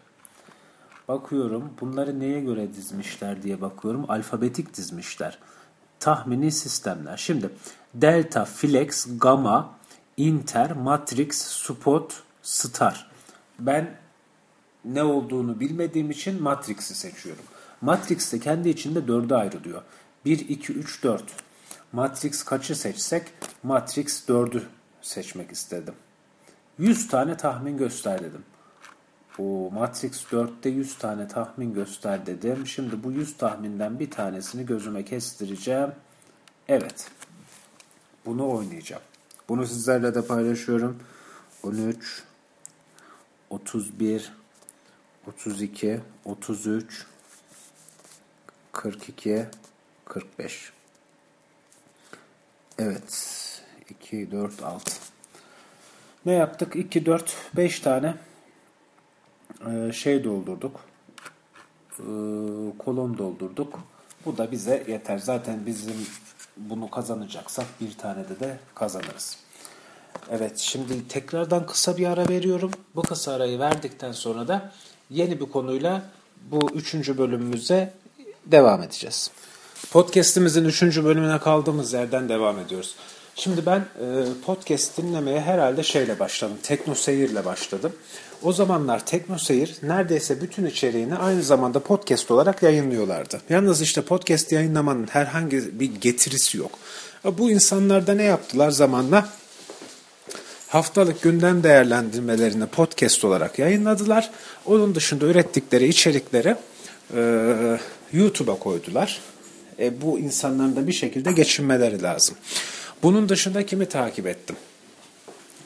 Bakıyorum 1.08 1.72
bunları 1.80 2.20
neye 2.20 2.40
göre 2.40 2.74
dizmişler 2.74 3.42
diye 3.42 3.60
bakıyorum. 3.60 4.10
Alfabetik 4.10 4.74
dizmişler. 4.76 5.38
Tahmini 6.00 6.52
sistemler. 6.52 7.16
Şimdi 7.16 7.50
delta, 7.94 8.44
flex, 8.44 9.06
gamma, 9.18 9.74
inter, 10.16 10.72
matrix, 10.72 11.36
spot, 11.36 12.22
star. 12.42 13.10
Ben 13.58 13.96
ne 14.84 15.02
olduğunu 15.02 15.60
bilmediğim 15.60 16.10
için 16.10 16.42
matrix'i 16.42 16.94
seçiyorum. 16.94 17.44
Matrix 17.80 18.32
de 18.32 18.38
kendi 18.38 18.68
içinde 18.68 19.08
dörde 19.08 19.36
ayrılıyor. 19.36 19.82
1, 20.24 20.48
2, 20.48 20.72
3, 20.72 21.02
4. 21.02 21.24
Matrix 21.92 22.42
kaçı 22.42 22.76
seçsek 22.76 23.22
Matrix 23.62 24.28
4'ü 24.28 24.62
seçmek 25.02 25.52
istedim. 25.52 25.94
100 26.78 27.08
tane 27.08 27.36
tahmin 27.36 27.76
göster 27.76 28.20
dedim. 28.20 28.44
Bu 29.38 29.70
Matrix 29.70 30.24
4'te 30.24 30.68
100 30.68 30.98
tane 30.98 31.28
tahmin 31.28 31.74
göster 31.74 32.26
dedim. 32.26 32.66
Şimdi 32.66 33.04
bu 33.04 33.12
100 33.12 33.36
tahminden 33.36 33.98
bir 34.00 34.10
tanesini 34.10 34.66
gözüme 34.66 35.04
kestireceğim. 35.04 35.92
Evet. 36.68 37.10
Bunu 38.26 38.50
oynayacağım. 38.50 39.02
Bunu 39.48 39.66
sizlerle 39.66 40.14
de 40.14 40.26
paylaşıyorum. 40.26 40.98
13 41.62 42.22
31 43.50 44.32
32 45.26 46.00
33 46.24 47.06
42 48.72 49.46
45 50.04 50.72
Evet. 52.78 53.62
2 53.90 54.30
4 54.30 54.62
6 54.62 54.92
Ne 56.26 56.32
yaptık? 56.32 56.76
2 56.76 57.06
4 57.06 57.36
5 57.56 57.80
tane 57.80 58.14
e, 59.70 59.92
şey 59.92 60.24
doldurduk. 60.24 60.80
E, 61.98 62.04
kolon 62.78 63.18
doldurduk. 63.18 63.80
Bu 64.24 64.38
da 64.38 64.52
bize 64.52 64.84
yeter. 64.88 65.18
Zaten 65.18 65.66
bizim 65.66 66.06
bunu 66.56 66.90
kazanacaksak 66.90 67.66
bir 67.80 67.98
tane 67.98 68.28
de 68.28 68.40
de 68.40 68.58
kazanırız. 68.74 69.36
Evet 70.30 70.58
şimdi 70.58 71.08
tekrardan 71.08 71.66
kısa 71.66 71.96
bir 71.96 72.06
ara 72.06 72.28
veriyorum. 72.28 72.70
Bu 72.94 73.02
kısa 73.02 73.32
arayı 73.32 73.58
verdikten 73.58 74.12
sonra 74.12 74.48
da 74.48 74.72
yeni 75.10 75.40
bir 75.40 75.46
konuyla 75.46 76.02
bu 76.50 76.70
üçüncü 76.74 77.18
bölümümüze 77.18 77.92
devam 78.46 78.82
edeceğiz. 78.82 79.30
Podcast'imizin 79.90 80.64
üçüncü 80.64 81.04
bölümüne 81.04 81.38
kaldığımız 81.38 81.92
yerden 81.92 82.28
devam 82.28 82.58
ediyoruz. 82.58 82.94
Şimdi 83.36 83.66
ben 83.66 83.78
e, 83.78 84.06
podcast 84.46 84.98
dinlemeye 84.98 85.40
herhalde 85.40 85.82
şeyle 85.82 86.18
başladım. 86.18 86.56
Tekno 86.62 86.94
Seyir'le 86.94 87.44
başladım. 87.44 87.92
O 88.42 88.52
zamanlar 88.52 89.06
Tekno 89.06 89.38
Seyir 89.38 89.76
neredeyse 89.82 90.40
bütün 90.40 90.66
içeriğini 90.66 91.14
aynı 91.14 91.42
zamanda 91.42 91.80
podcast 91.80 92.30
olarak 92.30 92.62
yayınlıyorlardı. 92.62 93.40
Yalnız 93.48 93.82
işte 93.82 94.02
podcast 94.02 94.52
yayınlamanın 94.52 95.06
herhangi 95.06 95.80
bir 95.80 95.94
getirisi 95.94 96.58
yok. 96.58 96.70
E, 97.24 97.38
bu 97.38 97.50
insanlar 97.50 98.06
da 98.06 98.14
ne 98.14 98.22
yaptılar 98.22 98.70
zamanla? 98.70 99.28
Haftalık 100.68 101.22
gündem 101.22 101.62
değerlendirmelerini 101.62 102.66
podcast 102.66 103.24
olarak 103.24 103.58
yayınladılar. 103.58 104.30
Onun 104.66 104.94
dışında 104.94 105.26
ürettikleri 105.26 105.88
içerikleri 105.88 106.56
e, 107.16 107.78
YouTube'a 108.12 108.58
koydular. 108.58 109.20
E, 109.78 110.00
bu 110.02 110.18
insanların 110.18 110.76
da 110.76 110.86
bir 110.86 110.92
şekilde 110.92 111.32
geçinmeleri 111.32 112.02
lazım. 112.02 112.36
Bunun 113.04 113.28
dışında 113.28 113.66
kimi 113.66 113.86
takip 113.86 114.26
ettim? 114.26 114.56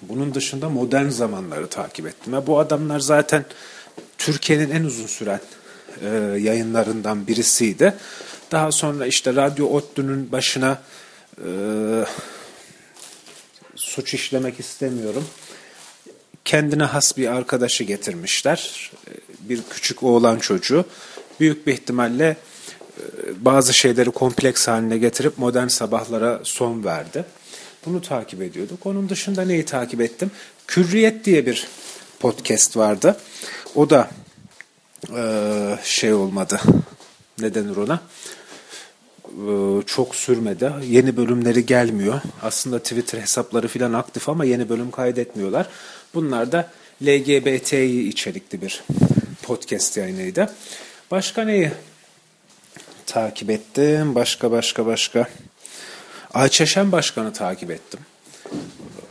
Bunun 0.03 0.35
dışında 0.35 0.69
modern 0.69 1.09
zamanları 1.09 1.69
takip 1.69 2.07
ettim. 2.07 2.33
Ve 2.33 2.47
bu 2.47 2.59
adamlar 2.59 3.01
zaten 3.01 3.45
Türkiye'nin 4.19 4.71
en 4.71 4.85
uzun 4.85 5.07
süren 5.07 5.41
e, 6.03 6.09
yayınlarından 6.41 7.27
birisiydi. 7.27 7.95
Daha 8.53 8.73
sonra 8.73 9.07
işte 9.07 9.35
Radyo 9.35 9.67
Otlu'nun 9.67 10.33
başına 10.33 10.83
e, 11.45 11.51
suç 13.77 14.15
işlemek 14.15 14.61
istemiyorum. 14.61 15.27
Kendine 16.45 16.85
has 16.85 17.17
bir 17.17 17.29
arkadaşı 17.29 17.85
getirmişler. 17.85 18.91
E, 19.09 19.13
bir 19.49 19.61
küçük 19.71 20.03
oğlan 20.03 20.39
çocuğu. 20.39 20.85
Büyük 21.41 21.67
bir 21.67 21.73
ihtimalle 21.73 22.37
bazı 23.41 23.75
şeyleri 23.75 24.11
kompleks 24.11 24.69
haline 24.69 24.99
getirip 24.99 25.39
modern 25.39 25.67
sabahlara 25.67 26.41
son 26.43 26.85
verdi. 26.85 27.25
Bunu 27.87 28.03
takip 28.03 28.43
ediyorduk. 28.43 28.87
Onun 28.87 29.09
dışında 29.09 29.43
neyi 29.43 29.65
takip 29.65 30.01
ettim? 30.01 30.31
Kürriyet 30.67 31.25
diye 31.25 31.47
bir 31.47 31.67
podcast 32.21 32.77
vardı. 32.77 33.17
O 33.75 33.91
da 33.91 34.11
e, 35.17 35.23
şey 35.83 36.13
olmadı. 36.13 36.61
Ne 37.41 37.55
denir 37.55 37.77
ona? 37.77 38.01
E, 39.25 39.83
çok 39.87 40.15
sürmedi. 40.15 40.73
Yeni 40.85 41.17
bölümleri 41.17 41.67
gelmiyor. 41.67 42.21
Aslında 42.43 42.79
Twitter 42.79 43.21
hesapları 43.21 43.69
falan 43.69 43.93
aktif 43.93 44.29
ama 44.29 44.45
yeni 44.45 44.69
bölüm 44.69 44.91
kaydetmiyorlar. 44.91 45.69
Bunlar 46.15 46.53
da 46.53 46.71
LGBT'yi 47.03 48.09
içerikli 48.09 48.63
bir 48.63 48.85
podcast 49.43 49.97
yayınıydı. 49.97 50.55
Başka 51.11 51.45
neyi 51.45 51.73
takip 53.09 53.51
ettim? 53.51 54.15
Başka 54.15 54.51
başka 54.51 54.87
başka. 54.87 55.29
Ayçeşen 56.35 56.93
Başkan'ı 56.93 57.33
takip 57.33 57.71
ettim. 57.71 58.01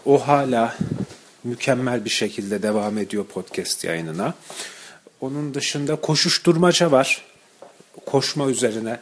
O 0.06 0.28
hala 0.28 0.78
mükemmel 1.44 2.06
bir 2.06 2.10
şekilde 2.10 2.64
devam 2.64 2.98
ediyor 2.98 3.26
podcast 3.26 3.84
yayınına. 3.84 4.34
Onun 5.22 5.54
dışında 5.54 5.96
koşuşturmaca 5.96 6.92
var. 6.92 7.26
Koşma 8.06 8.50
üzerine 8.50 9.00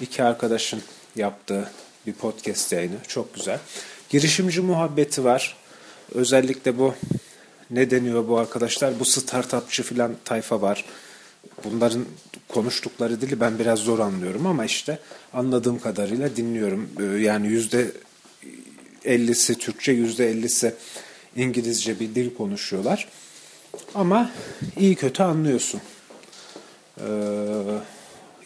iki 0.00 0.22
arkadaşın 0.22 0.82
yaptığı 1.16 1.70
bir 2.06 2.12
podcast 2.12 2.72
yayını. 2.72 2.96
Çok 3.08 3.34
güzel. 3.34 3.58
Girişimci 4.08 4.60
muhabbeti 4.60 5.24
var. 5.24 5.56
Özellikle 6.14 6.78
bu 6.78 6.94
ne 7.70 7.90
deniyor 7.90 8.28
bu 8.28 8.38
arkadaşlar? 8.38 9.00
Bu 9.00 9.04
startupçı 9.04 9.82
filan 9.82 10.16
tayfa 10.24 10.60
var. 10.60 10.84
Bunların 11.64 12.04
konuştukları 12.48 13.20
dili 13.20 13.40
ben 13.40 13.58
biraz 13.58 13.78
zor 13.78 13.98
anlıyorum 13.98 14.46
ama 14.46 14.64
işte 14.64 14.98
anladığım 15.32 15.80
kadarıyla 15.80 16.36
dinliyorum. 16.36 16.90
Ee, 17.00 17.04
yani 17.04 17.46
yüzde 17.46 17.90
50'si 19.04 19.54
Türkçe, 19.54 19.92
yüzde 19.92 20.32
50'si 20.32 20.72
İngilizce 21.36 22.00
bir 22.00 22.14
dil 22.14 22.34
konuşuyorlar. 22.34 23.08
Ama 23.94 24.30
iyi 24.76 24.94
kötü 24.94 25.22
anlıyorsun. 25.22 25.80
Ee, 27.00 27.04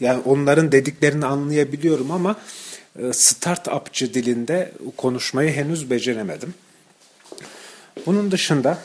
yani 0.00 0.22
onların 0.24 0.72
dediklerini 0.72 1.26
anlayabiliyorum 1.26 2.10
ama 2.10 2.36
e, 2.98 3.12
start-upçı 3.12 4.14
dilinde 4.14 4.72
konuşmayı 4.96 5.52
henüz 5.52 5.90
beceremedim. 5.90 6.54
Bunun 8.06 8.30
dışında 8.30 8.78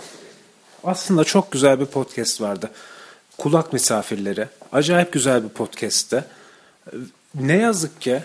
aslında 0.84 1.23
çok 1.23 1.51
güzel 1.51 1.80
bir 1.80 1.86
podcast 1.86 2.41
vardı. 2.41 2.71
Kulak 3.38 3.73
misafirleri. 3.73 4.47
Acayip 4.71 5.12
güzel 5.12 5.43
bir 5.43 5.50
podcast'te. 5.50 6.26
Ne 7.36 7.58
yazık 7.58 8.02
ki 8.02 8.23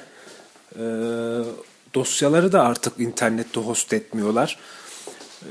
e, 0.77 0.83
dosyaları 1.94 2.53
da 2.53 2.62
artık 2.62 3.01
internette 3.01 3.61
host 3.61 3.92
etmiyorlar. 3.92 4.59
E, 5.42 5.48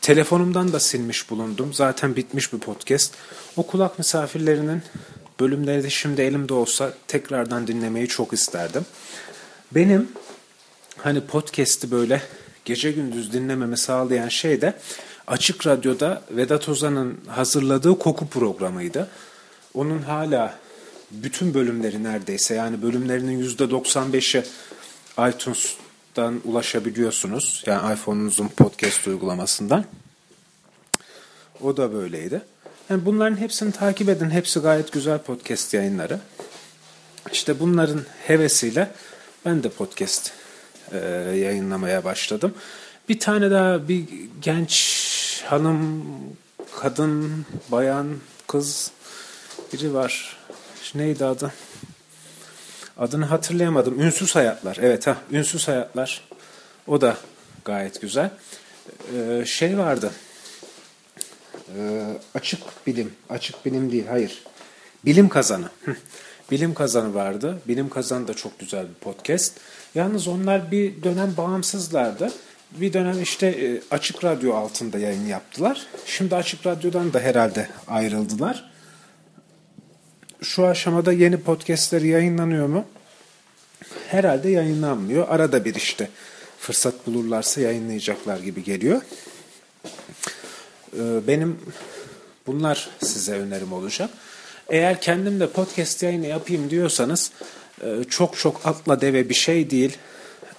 telefonumdan 0.00 0.72
da 0.72 0.80
silmiş 0.80 1.30
bulundum. 1.30 1.74
Zaten 1.74 2.16
bitmiş 2.16 2.52
bir 2.52 2.58
podcast. 2.58 3.14
O 3.56 3.66
kulak 3.66 3.98
misafirlerinin 3.98 4.82
bölümleri 5.40 5.82
de 5.82 5.90
şimdi 5.90 6.22
elimde 6.22 6.54
olsa 6.54 6.92
tekrardan 7.08 7.66
dinlemeyi 7.66 8.08
çok 8.08 8.32
isterdim. 8.32 8.86
Benim 9.72 10.08
hani 10.96 11.20
podcast'i 11.20 11.90
böyle 11.90 12.22
gece 12.68 12.92
gündüz 12.92 13.32
dinlememi 13.32 13.78
sağlayan 13.78 14.28
şey 14.28 14.60
de 14.60 14.74
Açık 15.26 15.66
Radyo'da 15.66 16.22
Vedat 16.30 16.68
Ozan'ın 16.68 17.18
hazırladığı 17.26 17.98
koku 17.98 18.28
programıydı. 18.28 19.08
Onun 19.74 20.02
hala 20.02 20.54
bütün 21.10 21.54
bölümleri 21.54 22.04
neredeyse 22.04 22.54
yani 22.54 22.82
bölümlerinin 22.82 23.48
%95'i 23.48 24.44
iTunes'tan 25.30 26.40
ulaşabiliyorsunuz. 26.44 27.62
Yani 27.66 27.94
iPhone'unuzun 27.94 28.48
podcast 28.48 29.06
uygulamasından. 29.06 29.84
O 31.60 31.76
da 31.76 31.92
böyleydi. 31.92 32.42
Yani 32.90 33.06
bunların 33.06 33.36
hepsini 33.36 33.72
takip 33.72 34.08
edin. 34.08 34.30
Hepsi 34.30 34.60
gayet 34.60 34.92
güzel 34.92 35.18
podcast 35.18 35.74
yayınları. 35.74 36.20
İşte 37.32 37.60
bunların 37.60 38.00
hevesiyle 38.26 38.90
ben 39.44 39.62
de 39.62 39.68
podcast 39.68 40.37
e, 40.92 40.98
yayınlamaya 41.36 42.04
başladım. 42.04 42.54
Bir 43.08 43.18
tane 43.20 43.50
daha 43.50 43.88
bir 43.88 44.04
genç 44.42 45.42
hanım, 45.46 46.04
kadın, 46.80 47.46
bayan, 47.68 48.06
kız 48.46 48.90
biri 49.72 49.94
var. 49.94 50.36
Neydi 50.94 51.24
adı? 51.24 51.52
Adını 52.98 53.24
hatırlayamadım. 53.24 54.00
Ünsüz 54.00 54.34
Hayatlar. 54.34 54.78
Evet 54.80 55.06
ha, 55.06 55.16
Ünsüz 55.30 55.68
Hayatlar. 55.68 56.28
O 56.86 57.00
da 57.00 57.16
gayet 57.64 58.00
güzel. 58.00 58.30
Ee, 59.16 59.44
şey 59.46 59.78
vardı. 59.78 60.10
Ee, 61.76 62.04
açık 62.34 62.86
bilim. 62.86 63.12
Açık 63.30 63.66
bilim 63.66 63.92
değil, 63.92 64.06
hayır. 64.08 64.42
Bilim 65.04 65.28
kazanı. 65.28 65.70
Bilim 66.50 66.74
kazanı 66.74 67.14
vardı. 67.14 67.58
Bilim 67.68 67.88
kazanı 67.88 68.28
da 68.28 68.34
çok 68.34 68.58
güzel 68.58 68.88
bir 68.88 68.94
podcast. 68.94 69.52
Yalnız 69.94 70.28
onlar 70.28 70.70
bir 70.70 71.02
dönem 71.02 71.34
bağımsızlardı. 71.36 72.32
Bir 72.72 72.92
dönem 72.92 73.22
işte 73.22 73.46
e, 73.46 73.80
Açık 73.90 74.24
Radyo 74.24 74.54
altında 74.54 74.98
yayın 74.98 75.26
yaptılar. 75.26 75.86
Şimdi 76.06 76.36
Açık 76.36 76.66
Radyo'dan 76.66 77.12
da 77.12 77.20
herhalde 77.20 77.68
ayrıldılar. 77.86 78.70
Şu 80.42 80.66
aşamada 80.66 81.12
yeni 81.12 81.40
podcastleri 81.40 82.08
yayınlanıyor 82.08 82.66
mu? 82.66 82.84
Herhalde 84.08 84.50
yayınlanmıyor. 84.50 85.28
Arada 85.28 85.64
bir 85.64 85.74
işte 85.74 86.08
fırsat 86.58 87.06
bulurlarsa 87.06 87.60
yayınlayacaklar 87.60 88.38
gibi 88.38 88.64
geliyor. 88.64 89.02
E, 90.96 91.26
benim 91.26 91.58
bunlar 92.46 92.90
size 93.02 93.32
önerim 93.32 93.72
olacak. 93.72 94.10
Eğer 94.68 95.00
kendim 95.00 95.40
de 95.40 95.50
podcast 95.50 96.02
yayını 96.02 96.26
yapayım 96.26 96.70
diyorsanız 96.70 97.30
e, 97.82 98.04
çok 98.10 98.38
çok 98.38 98.66
atla 98.66 99.00
deve 99.00 99.28
bir 99.28 99.34
şey 99.34 99.70
değil 99.70 99.96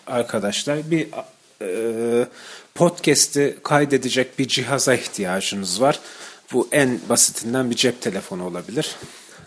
arkadaşlar. 0.07 0.91
Bir 0.91 1.07
e, 1.61 2.27
podcast'i 2.75 3.57
kaydedecek 3.63 4.39
bir 4.39 4.47
cihaza 4.47 4.93
ihtiyacınız 4.93 5.81
var. 5.81 5.99
Bu 6.53 6.67
en 6.71 6.99
basitinden 7.09 7.69
bir 7.69 7.75
cep 7.75 8.01
telefonu 8.01 8.45
olabilir. 8.45 8.95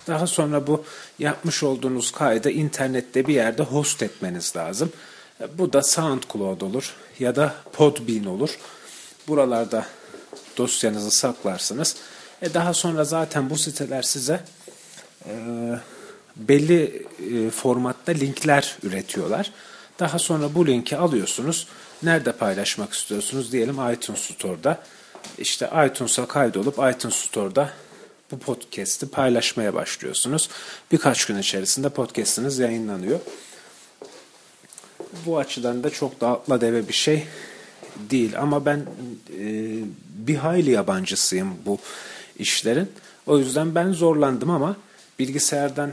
Daha 0.07 0.27
sonra 0.27 0.67
bu 0.67 0.85
yapmış 1.19 1.63
olduğunuz 1.63 2.13
kaydı 2.13 2.51
internette 2.51 3.27
bir 3.27 3.35
yerde 3.35 3.63
host 3.63 4.03
etmeniz 4.03 4.57
lazım. 4.57 4.93
E, 5.41 5.59
bu 5.59 5.73
da 5.73 5.83
SoundCloud 5.83 6.61
olur 6.61 6.95
ya 7.19 7.37
da 7.37 7.55
Podbean 7.73 8.25
olur. 8.25 8.59
Buralarda 9.29 9.87
dosyanızı 10.57 11.11
saklarsınız. 11.11 11.97
E 12.43 12.55
daha 12.55 12.75
sonra 12.75 13.05
zaten 13.05 13.51
bu 13.51 13.59
siteler 13.59 14.03
size 14.03 14.41
e, 15.27 15.33
belli 16.37 17.07
e, 17.33 17.51
formatta 17.51 18.13
linkler 18.13 18.77
üretiyorlar. 18.83 19.53
Daha 19.99 20.19
sonra 20.19 20.55
bu 20.55 20.67
linki 20.67 20.97
alıyorsunuz. 20.97 21.67
Nerede 22.03 22.33
paylaşmak 22.33 22.93
istiyorsunuz? 22.93 23.53
Diyelim 23.53 23.93
iTunes 23.93 24.21
Store'da. 24.21 24.83
İşte 25.39 25.71
iTunes'a 25.87 26.29
kaydolup 26.29 26.75
iTunes 26.95 27.15
Store'da 27.15 27.71
bu 28.31 28.39
podcast'i 28.39 29.09
paylaşmaya 29.09 29.75
başlıyorsunuz. 29.75 30.49
Birkaç 30.93 31.25
gün 31.25 31.39
içerisinde 31.39 31.89
podcast'iniz 31.89 32.59
yayınlanıyor. 32.59 33.21
Bu 35.27 35.39
açıdan 35.39 35.85
da 35.85 35.91
çok 35.91 36.21
da 36.21 36.29
atla 36.29 36.61
deve 36.61 36.89
bir 36.89 36.93
şey 36.93 37.27
değil. 38.11 38.39
Ama 38.39 38.67
ben 38.67 38.87
e, 39.39 39.45
bir 40.15 40.37
hayli 40.37 40.71
yabancısıyım 40.71 41.55
bu 41.67 41.79
işlerin. 42.39 42.93
O 43.27 43.39
yüzden 43.39 43.75
ben 43.75 43.93
zorlandım 43.93 44.51
ama 44.51 44.77
bilgisayardan 45.19 45.93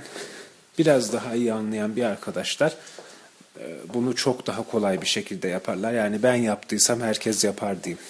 biraz 0.80 1.14
daha 1.14 1.36
iyi 1.36 1.54
anlayan 1.54 1.96
bir 1.96 2.04
arkadaşlar 2.04 2.76
e, 3.60 3.78
bunu 3.94 4.16
çok 4.16 4.48
daha 4.48 4.64
kolay 4.64 5.02
bir 5.02 5.08
şekilde 5.08 5.48
yaparlar. 5.48 5.94
Yani 5.94 6.24
ben 6.24 6.36
yaptıysam 6.36 7.02
herkes 7.02 7.44
yapar 7.44 7.84
diyeyim. 7.84 8.04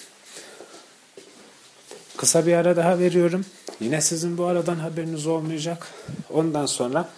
Kısa 2.16 2.46
bir 2.46 2.54
ara 2.54 2.76
daha 2.76 2.98
veriyorum. 2.98 3.44
Yine 3.80 4.00
sizin 4.00 4.38
bu 4.38 4.44
aradan 4.44 4.76
haberiniz 4.76 5.26
olmayacak. 5.26 5.86
Ondan 6.30 6.66
sonra 6.66 7.08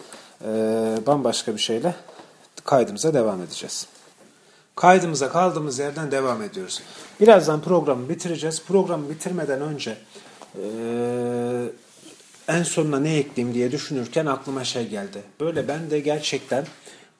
e, 0.44 0.48
bambaşka 1.06 1.54
bir 1.54 1.60
şeyle 1.60 1.94
kaydımıza 2.64 3.14
devam 3.14 3.42
edeceğiz. 3.42 3.86
Kaydımıza 4.76 5.32
kaldığımız 5.32 5.78
yerden 5.78 6.10
devam 6.10 6.42
ediyoruz. 6.42 6.82
Birazdan 7.20 7.62
programı 7.62 8.08
bitireceğiz. 8.08 8.62
Programı 8.68 9.10
bitirmeden 9.10 9.60
önce 9.60 9.96
e, 10.54 10.64
en 12.48 12.62
sonuna 12.62 13.00
ne 13.00 13.16
ekleyeyim 13.16 13.54
diye 13.54 13.72
düşünürken 13.72 14.26
aklıma 14.26 14.64
şey 14.64 14.88
geldi. 14.88 15.22
Böyle 15.40 15.68
ben 15.68 15.90
de 15.90 16.00
gerçekten 16.00 16.64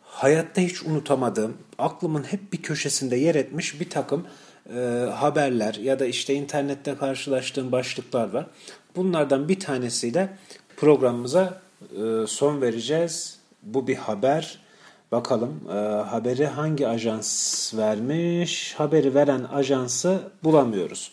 hayatta 0.05 0.61
hiç 0.61 0.83
unutamadığım, 0.83 1.57
aklımın 1.79 2.23
hep 2.23 2.53
bir 2.53 2.62
köşesinde 2.62 3.16
yer 3.16 3.35
etmiş 3.35 3.81
bir 3.81 3.90
takım 3.90 4.27
e, 4.77 4.81
haberler 5.14 5.75
ya 5.75 5.99
da 5.99 6.07
işte 6.07 6.35
internette 6.35 6.95
karşılaştığım 6.97 7.73
başlıklar 7.73 8.33
var. 8.33 8.47
Bunlardan 8.97 9.49
bir 9.49 9.61
tanesiyle 9.61 10.37
programımıza 10.77 11.61
e, 11.83 12.27
son 12.27 12.61
vereceğiz. 12.61 13.38
Bu 13.62 13.87
bir 13.87 13.97
haber. 13.97 14.59
Bakalım 15.12 15.61
e, 15.68 15.73
haberi 16.03 16.47
hangi 16.47 16.88
ajans 16.88 17.75
vermiş? 17.75 18.75
Haberi 18.79 19.14
veren 19.14 19.45
ajansı 19.45 20.21
bulamıyoruz. 20.45 21.12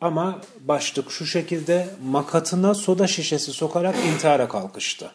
Ama 0.00 0.40
başlık 0.60 1.10
şu 1.10 1.26
şekilde 1.26 1.88
makatına 2.04 2.74
soda 2.74 3.06
şişesi 3.06 3.52
sokarak 3.52 3.96
intihara 4.06 4.48
kalkıştı. 4.48 5.10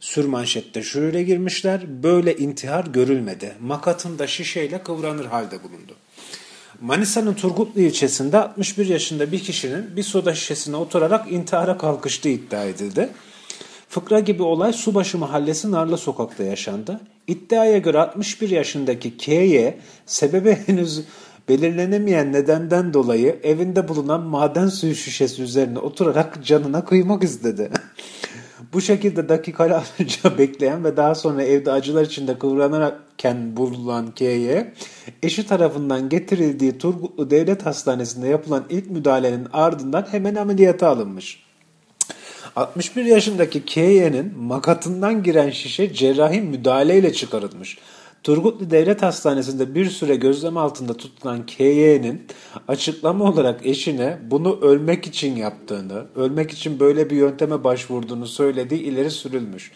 Sürmanşette 0.00 0.82
şöyle 0.82 1.22
girmişler. 1.22 2.02
Böyle 2.02 2.36
intihar 2.36 2.84
görülmedi. 2.84 3.54
Makatında 3.60 4.26
şişeyle 4.26 4.82
kıvranır 4.82 5.24
halde 5.24 5.62
bulundu. 5.62 5.96
Manisa'nın 6.80 7.34
Turgutlu 7.34 7.80
ilçesinde 7.80 8.38
61 8.38 8.86
yaşında 8.86 9.32
bir 9.32 9.40
kişinin 9.40 9.96
bir 9.96 10.02
soda 10.02 10.34
şişesine 10.34 10.76
oturarak 10.76 11.32
intihara 11.32 11.78
kalkıştığı 11.78 12.28
iddia 12.28 12.64
edildi. 12.64 13.08
Fıkra 13.88 14.20
gibi 14.20 14.42
olay 14.42 14.72
Subaşı 14.72 15.18
Mahallesi 15.18 15.70
Narlı 15.70 15.98
Sokak'ta 15.98 16.42
yaşandı. 16.44 17.00
İddiaya 17.26 17.78
göre 17.78 17.98
61 17.98 18.50
yaşındaki 18.50 19.16
K'ye 19.16 19.78
sebebi 20.06 20.58
henüz 20.66 21.04
belirlenemeyen 21.48 22.32
nedenden 22.32 22.94
dolayı 22.94 23.40
evinde 23.42 23.88
bulunan 23.88 24.22
maden 24.22 24.68
suyu 24.68 24.94
şişesi 24.94 25.42
üzerine 25.42 25.78
oturarak 25.78 26.44
canına 26.44 26.84
kıymak 26.84 27.24
istedi. 27.24 27.70
Bu 28.72 28.80
şekilde 28.80 29.28
dakikalarca 29.28 30.38
bekleyen 30.38 30.84
ve 30.84 30.96
daha 30.96 31.14
sonra 31.14 31.42
evde 31.42 31.72
acılar 31.72 32.02
içinde 32.02 32.38
kıvranırken 32.38 33.56
bulunan 33.56 34.14
K'ye 34.14 34.74
eşi 35.22 35.46
tarafından 35.46 36.08
getirildiği 36.08 36.78
Turgutlu 36.78 37.30
Devlet 37.30 37.66
Hastanesi'nde 37.66 38.28
yapılan 38.28 38.64
ilk 38.70 38.90
müdahalenin 38.90 39.48
ardından 39.52 40.06
hemen 40.10 40.34
ameliyata 40.34 40.88
alınmış. 40.88 41.48
61 42.56 43.04
yaşındaki 43.04 43.64
K'ye'nin 43.64 44.38
makatından 44.38 45.22
giren 45.22 45.50
şişe 45.50 45.94
cerrahi 45.94 46.40
müdahaleyle 46.40 47.12
çıkarılmış. 47.12 47.78
Turgutlu 48.22 48.70
Devlet 48.70 49.02
Hastanesi'nde 49.02 49.74
bir 49.74 49.90
süre 49.90 50.16
gözlem 50.16 50.56
altında 50.56 50.94
tutulan 50.94 51.46
KY'nin 51.46 52.26
açıklama 52.68 53.24
olarak 53.24 53.66
eşine 53.66 54.18
bunu 54.30 54.60
ölmek 54.60 55.06
için 55.06 55.36
yaptığını, 55.36 56.04
ölmek 56.16 56.50
için 56.50 56.80
böyle 56.80 57.10
bir 57.10 57.16
yönteme 57.16 57.64
başvurduğunu 57.64 58.26
söylediği 58.26 58.80
ileri 58.80 59.10
sürülmüş. 59.10 59.72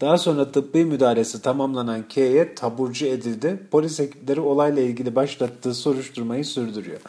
Daha 0.00 0.18
sonra 0.18 0.52
tıbbi 0.52 0.84
müdahalesi 0.84 1.42
tamamlanan 1.42 2.08
K'ye 2.08 2.54
taburcu 2.54 3.06
edildi. 3.06 3.60
Polis 3.70 4.00
ekipleri 4.00 4.40
olayla 4.40 4.82
ilgili 4.82 5.14
başlattığı 5.14 5.74
soruşturmayı 5.74 6.44
sürdürüyor. 6.44 7.00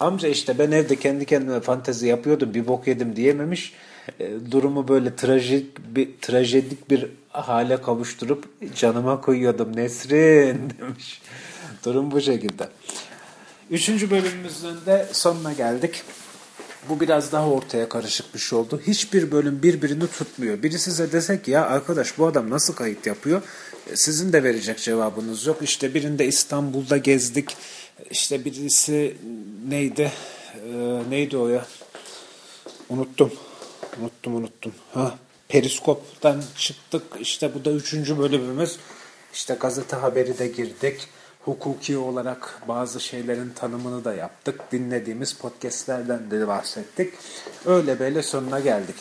Amca 0.00 0.28
işte 0.28 0.58
ben 0.58 0.70
evde 0.70 0.96
kendi 0.96 1.24
kendime 1.24 1.60
fantezi 1.60 2.06
yapıyordum 2.06 2.54
bir 2.54 2.68
bok 2.68 2.86
yedim 2.86 3.16
diyememiş. 3.16 3.72
E, 4.20 4.30
durumu 4.50 4.88
böyle 4.88 5.16
trajik 5.16 5.78
bir 5.78 6.08
trajedik 6.20 6.90
bir 6.90 7.06
hale 7.28 7.82
kavuşturup 7.82 8.44
canıma 8.76 9.20
koyuyordum 9.20 9.76
Nesrin 9.76 10.70
demiş. 10.80 11.22
Durum 11.84 12.10
bu 12.10 12.20
şekilde. 12.20 12.68
Üçüncü 13.70 14.10
bölümümüzün 14.10 14.76
de 14.86 15.08
sonuna 15.12 15.52
geldik. 15.52 16.02
Bu 16.88 17.00
biraz 17.00 17.32
daha 17.32 17.50
ortaya 17.50 17.88
karışık 17.88 18.34
bir 18.34 18.38
şey 18.38 18.58
oldu. 18.58 18.80
Hiçbir 18.86 19.32
bölüm 19.32 19.62
birbirini 19.62 20.06
tutmuyor. 20.06 20.62
Biri 20.62 20.78
size 20.78 21.12
desek 21.12 21.48
ya 21.48 21.66
arkadaş 21.66 22.18
bu 22.18 22.26
adam 22.26 22.50
nasıl 22.50 22.74
kayıt 22.74 23.06
yapıyor? 23.06 23.42
E, 23.92 23.96
sizin 23.96 24.32
de 24.32 24.42
verecek 24.42 24.78
cevabınız 24.78 25.46
yok. 25.46 25.58
İşte 25.62 25.94
birinde 25.94 26.26
İstanbul'da 26.26 26.96
gezdik. 26.96 27.56
İşte 28.10 28.44
birisi 28.44 29.16
neydi? 29.68 30.12
Ee, 30.54 31.02
neydi 31.10 31.36
o 31.36 31.48
ya? 31.48 31.66
Unuttum. 32.88 33.32
Unuttum 33.98 34.34
unuttum. 34.34 34.72
Ha, 34.94 35.14
Periskop'tan 35.48 36.42
çıktık. 36.56 37.02
İşte 37.20 37.54
bu 37.54 37.64
da 37.64 37.70
üçüncü 37.70 38.18
bölümümüz. 38.18 38.78
İşte 39.32 39.54
gazete 39.54 39.96
haberi 39.96 40.38
de 40.38 40.48
girdik. 40.48 41.08
Hukuki 41.44 41.98
olarak 41.98 42.62
bazı 42.68 43.00
şeylerin 43.00 43.50
tanımını 43.50 44.04
da 44.04 44.14
yaptık. 44.14 44.60
Dinlediğimiz 44.72 45.32
podcastlerden 45.32 46.30
de 46.30 46.48
bahsettik. 46.48 47.14
Öyle 47.66 47.98
böyle 47.98 48.22
sonuna 48.22 48.60
geldik. 48.60 48.96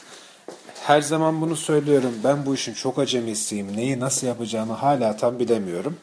Her 0.83 1.01
zaman 1.01 1.41
bunu 1.41 1.55
söylüyorum. 1.55 2.13
Ben 2.23 2.45
bu 2.45 2.55
işin 2.55 2.73
çok 2.73 2.99
acemisiyim. 2.99 3.77
Neyi 3.77 3.99
nasıl 3.99 4.27
yapacağımı 4.27 4.73
hala 4.73 5.17
tam 5.17 5.39
bilemiyorum 5.39 5.97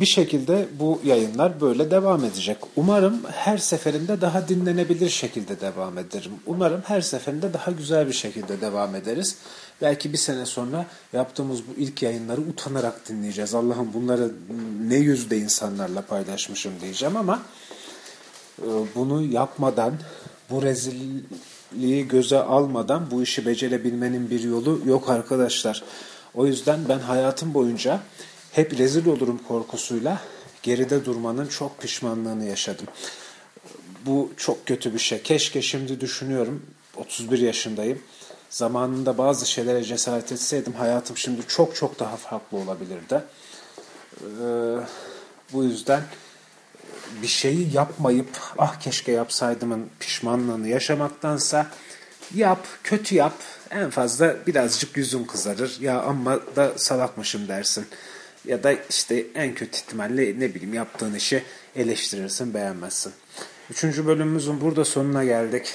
bir 0.00 0.06
şekilde 0.06 0.68
bu 0.78 1.00
yayınlar 1.04 1.60
böyle 1.60 1.90
devam 1.90 2.24
edecek. 2.24 2.56
Umarım 2.76 3.24
her 3.32 3.58
seferinde 3.58 4.20
daha 4.20 4.48
dinlenebilir 4.48 5.10
şekilde 5.10 5.60
devam 5.60 5.98
ederim. 5.98 6.32
Umarım 6.46 6.82
her 6.84 7.00
seferinde 7.00 7.52
daha 7.52 7.70
güzel 7.70 8.08
bir 8.08 8.12
şekilde 8.12 8.60
devam 8.60 8.94
ederiz. 8.94 9.36
Belki 9.82 10.12
bir 10.12 10.18
sene 10.18 10.46
sonra 10.46 10.86
yaptığımız 11.12 11.60
bu 11.68 11.80
ilk 11.80 12.02
yayınları 12.02 12.40
utanarak 12.40 13.08
dinleyeceğiz. 13.08 13.54
Allah'ım 13.54 13.92
bunları 13.94 14.30
ne 14.88 14.96
yüzde 14.96 15.38
insanlarla 15.38 16.02
paylaşmışım 16.02 16.72
diyeceğim 16.80 17.16
ama 17.16 17.42
e, 18.62 18.68
bunu 18.94 19.22
yapmadan, 19.22 19.92
bu 20.50 20.62
rezilliği 20.62 22.08
göze 22.08 22.38
almadan 22.38 23.10
bu 23.10 23.22
işi 23.22 23.46
becerebilmenin 23.46 24.30
bir 24.30 24.40
yolu 24.40 24.80
yok 24.86 25.10
arkadaşlar. 25.10 25.82
O 26.34 26.46
yüzden 26.46 26.80
ben 26.88 26.98
hayatım 26.98 27.54
boyunca 27.54 28.00
hep 28.56 28.78
rezil 28.78 29.06
olurum 29.06 29.40
korkusuyla 29.48 30.20
geride 30.62 31.04
durmanın 31.04 31.46
çok 31.46 31.80
pişmanlığını 31.80 32.44
yaşadım. 32.44 32.86
Bu 34.06 34.32
çok 34.36 34.66
kötü 34.66 34.94
bir 34.94 34.98
şey. 34.98 35.22
Keşke 35.22 35.62
şimdi 35.62 36.00
düşünüyorum 36.00 36.62
31 36.96 37.38
yaşındayım. 37.38 38.02
Zamanında 38.50 39.18
bazı 39.18 39.46
şeylere 39.50 39.84
cesaret 39.84 40.32
etseydim 40.32 40.72
hayatım 40.72 41.16
şimdi 41.16 41.40
çok 41.48 41.76
çok 41.76 41.98
daha 41.98 42.16
farklı 42.16 42.58
olabilirdi. 42.58 43.22
Ee, 44.20 44.24
bu 45.52 45.64
yüzden 45.64 46.02
bir 47.22 47.26
şeyi 47.26 47.74
yapmayıp 47.74 48.28
ah 48.58 48.80
keşke 48.80 49.12
yapsaydımın 49.12 49.86
pişmanlığını 50.00 50.68
yaşamaktansa 50.68 51.66
yap, 52.34 52.66
kötü 52.84 53.14
yap. 53.14 53.34
En 53.70 53.90
fazla 53.90 54.46
birazcık 54.46 54.96
yüzün 54.96 55.24
kızarır. 55.24 55.76
Ya 55.80 56.02
amma 56.02 56.40
da 56.56 56.72
salakmışım 56.76 57.48
dersin. 57.48 57.86
Ya 58.46 58.62
da 58.62 58.74
işte 58.90 59.26
en 59.34 59.54
kötü 59.54 59.76
ihtimalle 59.76 60.40
ne 60.40 60.54
bileyim 60.54 60.74
yaptığın 60.74 61.14
işi 61.14 61.42
eleştirirsin, 61.76 62.54
beğenmezsin. 62.54 63.12
Üçüncü 63.70 64.06
bölümümüzün 64.06 64.60
burada 64.60 64.84
sonuna 64.84 65.24
geldik. 65.24 65.74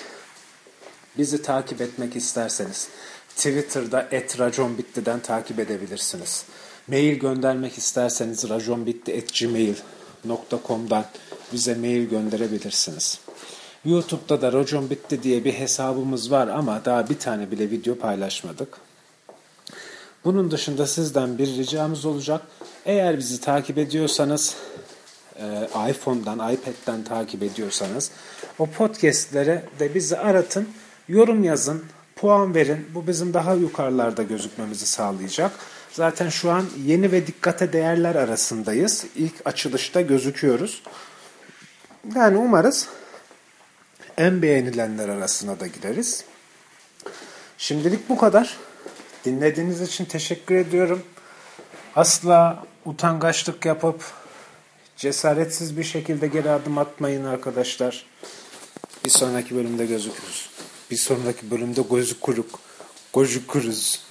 Bizi 1.17 1.41
takip 1.41 1.81
etmek 1.81 2.15
isterseniz 2.15 2.89
Twitter'da 3.35 4.09
@raconbitti'den 4.39 5.19
takip 5.19 5.59
edebilirsiniz. 5.59 6.45
Mail 6.87 7.15
göndermek 7.15 7.77
isterseniz 7.77 8.49
raconbitti@gmail.com'dan 8.49 11.05
bize 11.53 11.75
mail 11.75 12.09
gönderebilirsiniz. 12.09 13.19
YouTube'da 13.85 14.41
da 14.41 14.53
Racon 14.53 14.89
Bitti 14.89 15.23
diye 15.23 15.43
bir 15.43 15.53
hesabımız 15.53 16.31
var 16.31 16.47
ama 16.47 16.85
daha 16.85 17.09
bir 17.09 17.19
tane 17.19 17.51
bile 17.51 17.71
video 17.71 17.95
paylaşmadık. 17.95 18.77
Bunun 20.25 20.51
dışında 20.51 20.87
sizden 20.87 21.37
bir 21.37 21.47
ricamız 21.47 22.05
olacak. 22.05 22.41
Eğer 22.85 23.17
bizi 23.17 23.41
takip 23.41 23.77
ediyorsanız 23.77 24.55
e, 25.35 25.69
iPhone'dan, 25.89 26.53
iPad'den 26.53 27.03
takip 27.03 27.43
ediyorsanız 27.43 28.11
o 28.59 28.65
podcastlere 28.65 29.63
de 29.79 29.95
bizi 29.95 30.17
aratın, 30.17 30.69
yorum 31.07 31.43
yazın, 31.43 31.85
puan 32.15 32.55
verin. 32.55 32.87
Bu 32.95 33.07
bizim 33.07 33.33
daha 33.33 33.53
yukarılarda 33.53 34.23
gözükmemizi 34.23 34.85
sağlayacak. 34.85 35.51
Zaten 35.91 36.29
şu 36.29 36.51
an 36.51 36.65
yeni 36.85 37.11
ve 37.11 37.27
dikkate 37.27 37.73
değerler 37.73 38.15
arasındayız. 38.15 39.05
İlk 39.15 39.33
açılışta 39.45 40.01
gözüküyoruz. 40.01 40.83
Yani 42.15 42.37
umarız 42.37 42.87
en 44.17 44.41
beğenilenler 44.41 45.09
arasına 45.09 45.59
da 45.59 45.67
gireriz. 45.67 46.25
Şimdilik 47.57 48.09
bu 48.09 48.17
kadar. 48.17 48.57
Dinlediğiniz 49.25 49.81
için 49.81 50.05
teşekkür 50.05 50.55
ediyorum. 50.55 51.03
Asla 51.95 52.63
utangaçlık 52.85 53.65
yapıp 53.65 54.03
cesaretsiz 54.97 55.77
bir 55.77 55.83
şekilde 55.83 56.27
geri 56.27 56.49
adım 56.49 56.77
atmayın 56.77 57.25
arkadaşlar. 57.25 58.05
Bir 59.05 59.09
sonraki 59.09 59.55
bölümde 59.55 59.85
gözükürüz. 59.85 60.49
Bir 60.91 60.97
sonraki 60.97 61.51
bölümde 61.51 61.81
gözü 61.91 62.19
kuruk. 62.19 62.59
Gözükürüz. 63.15 64.10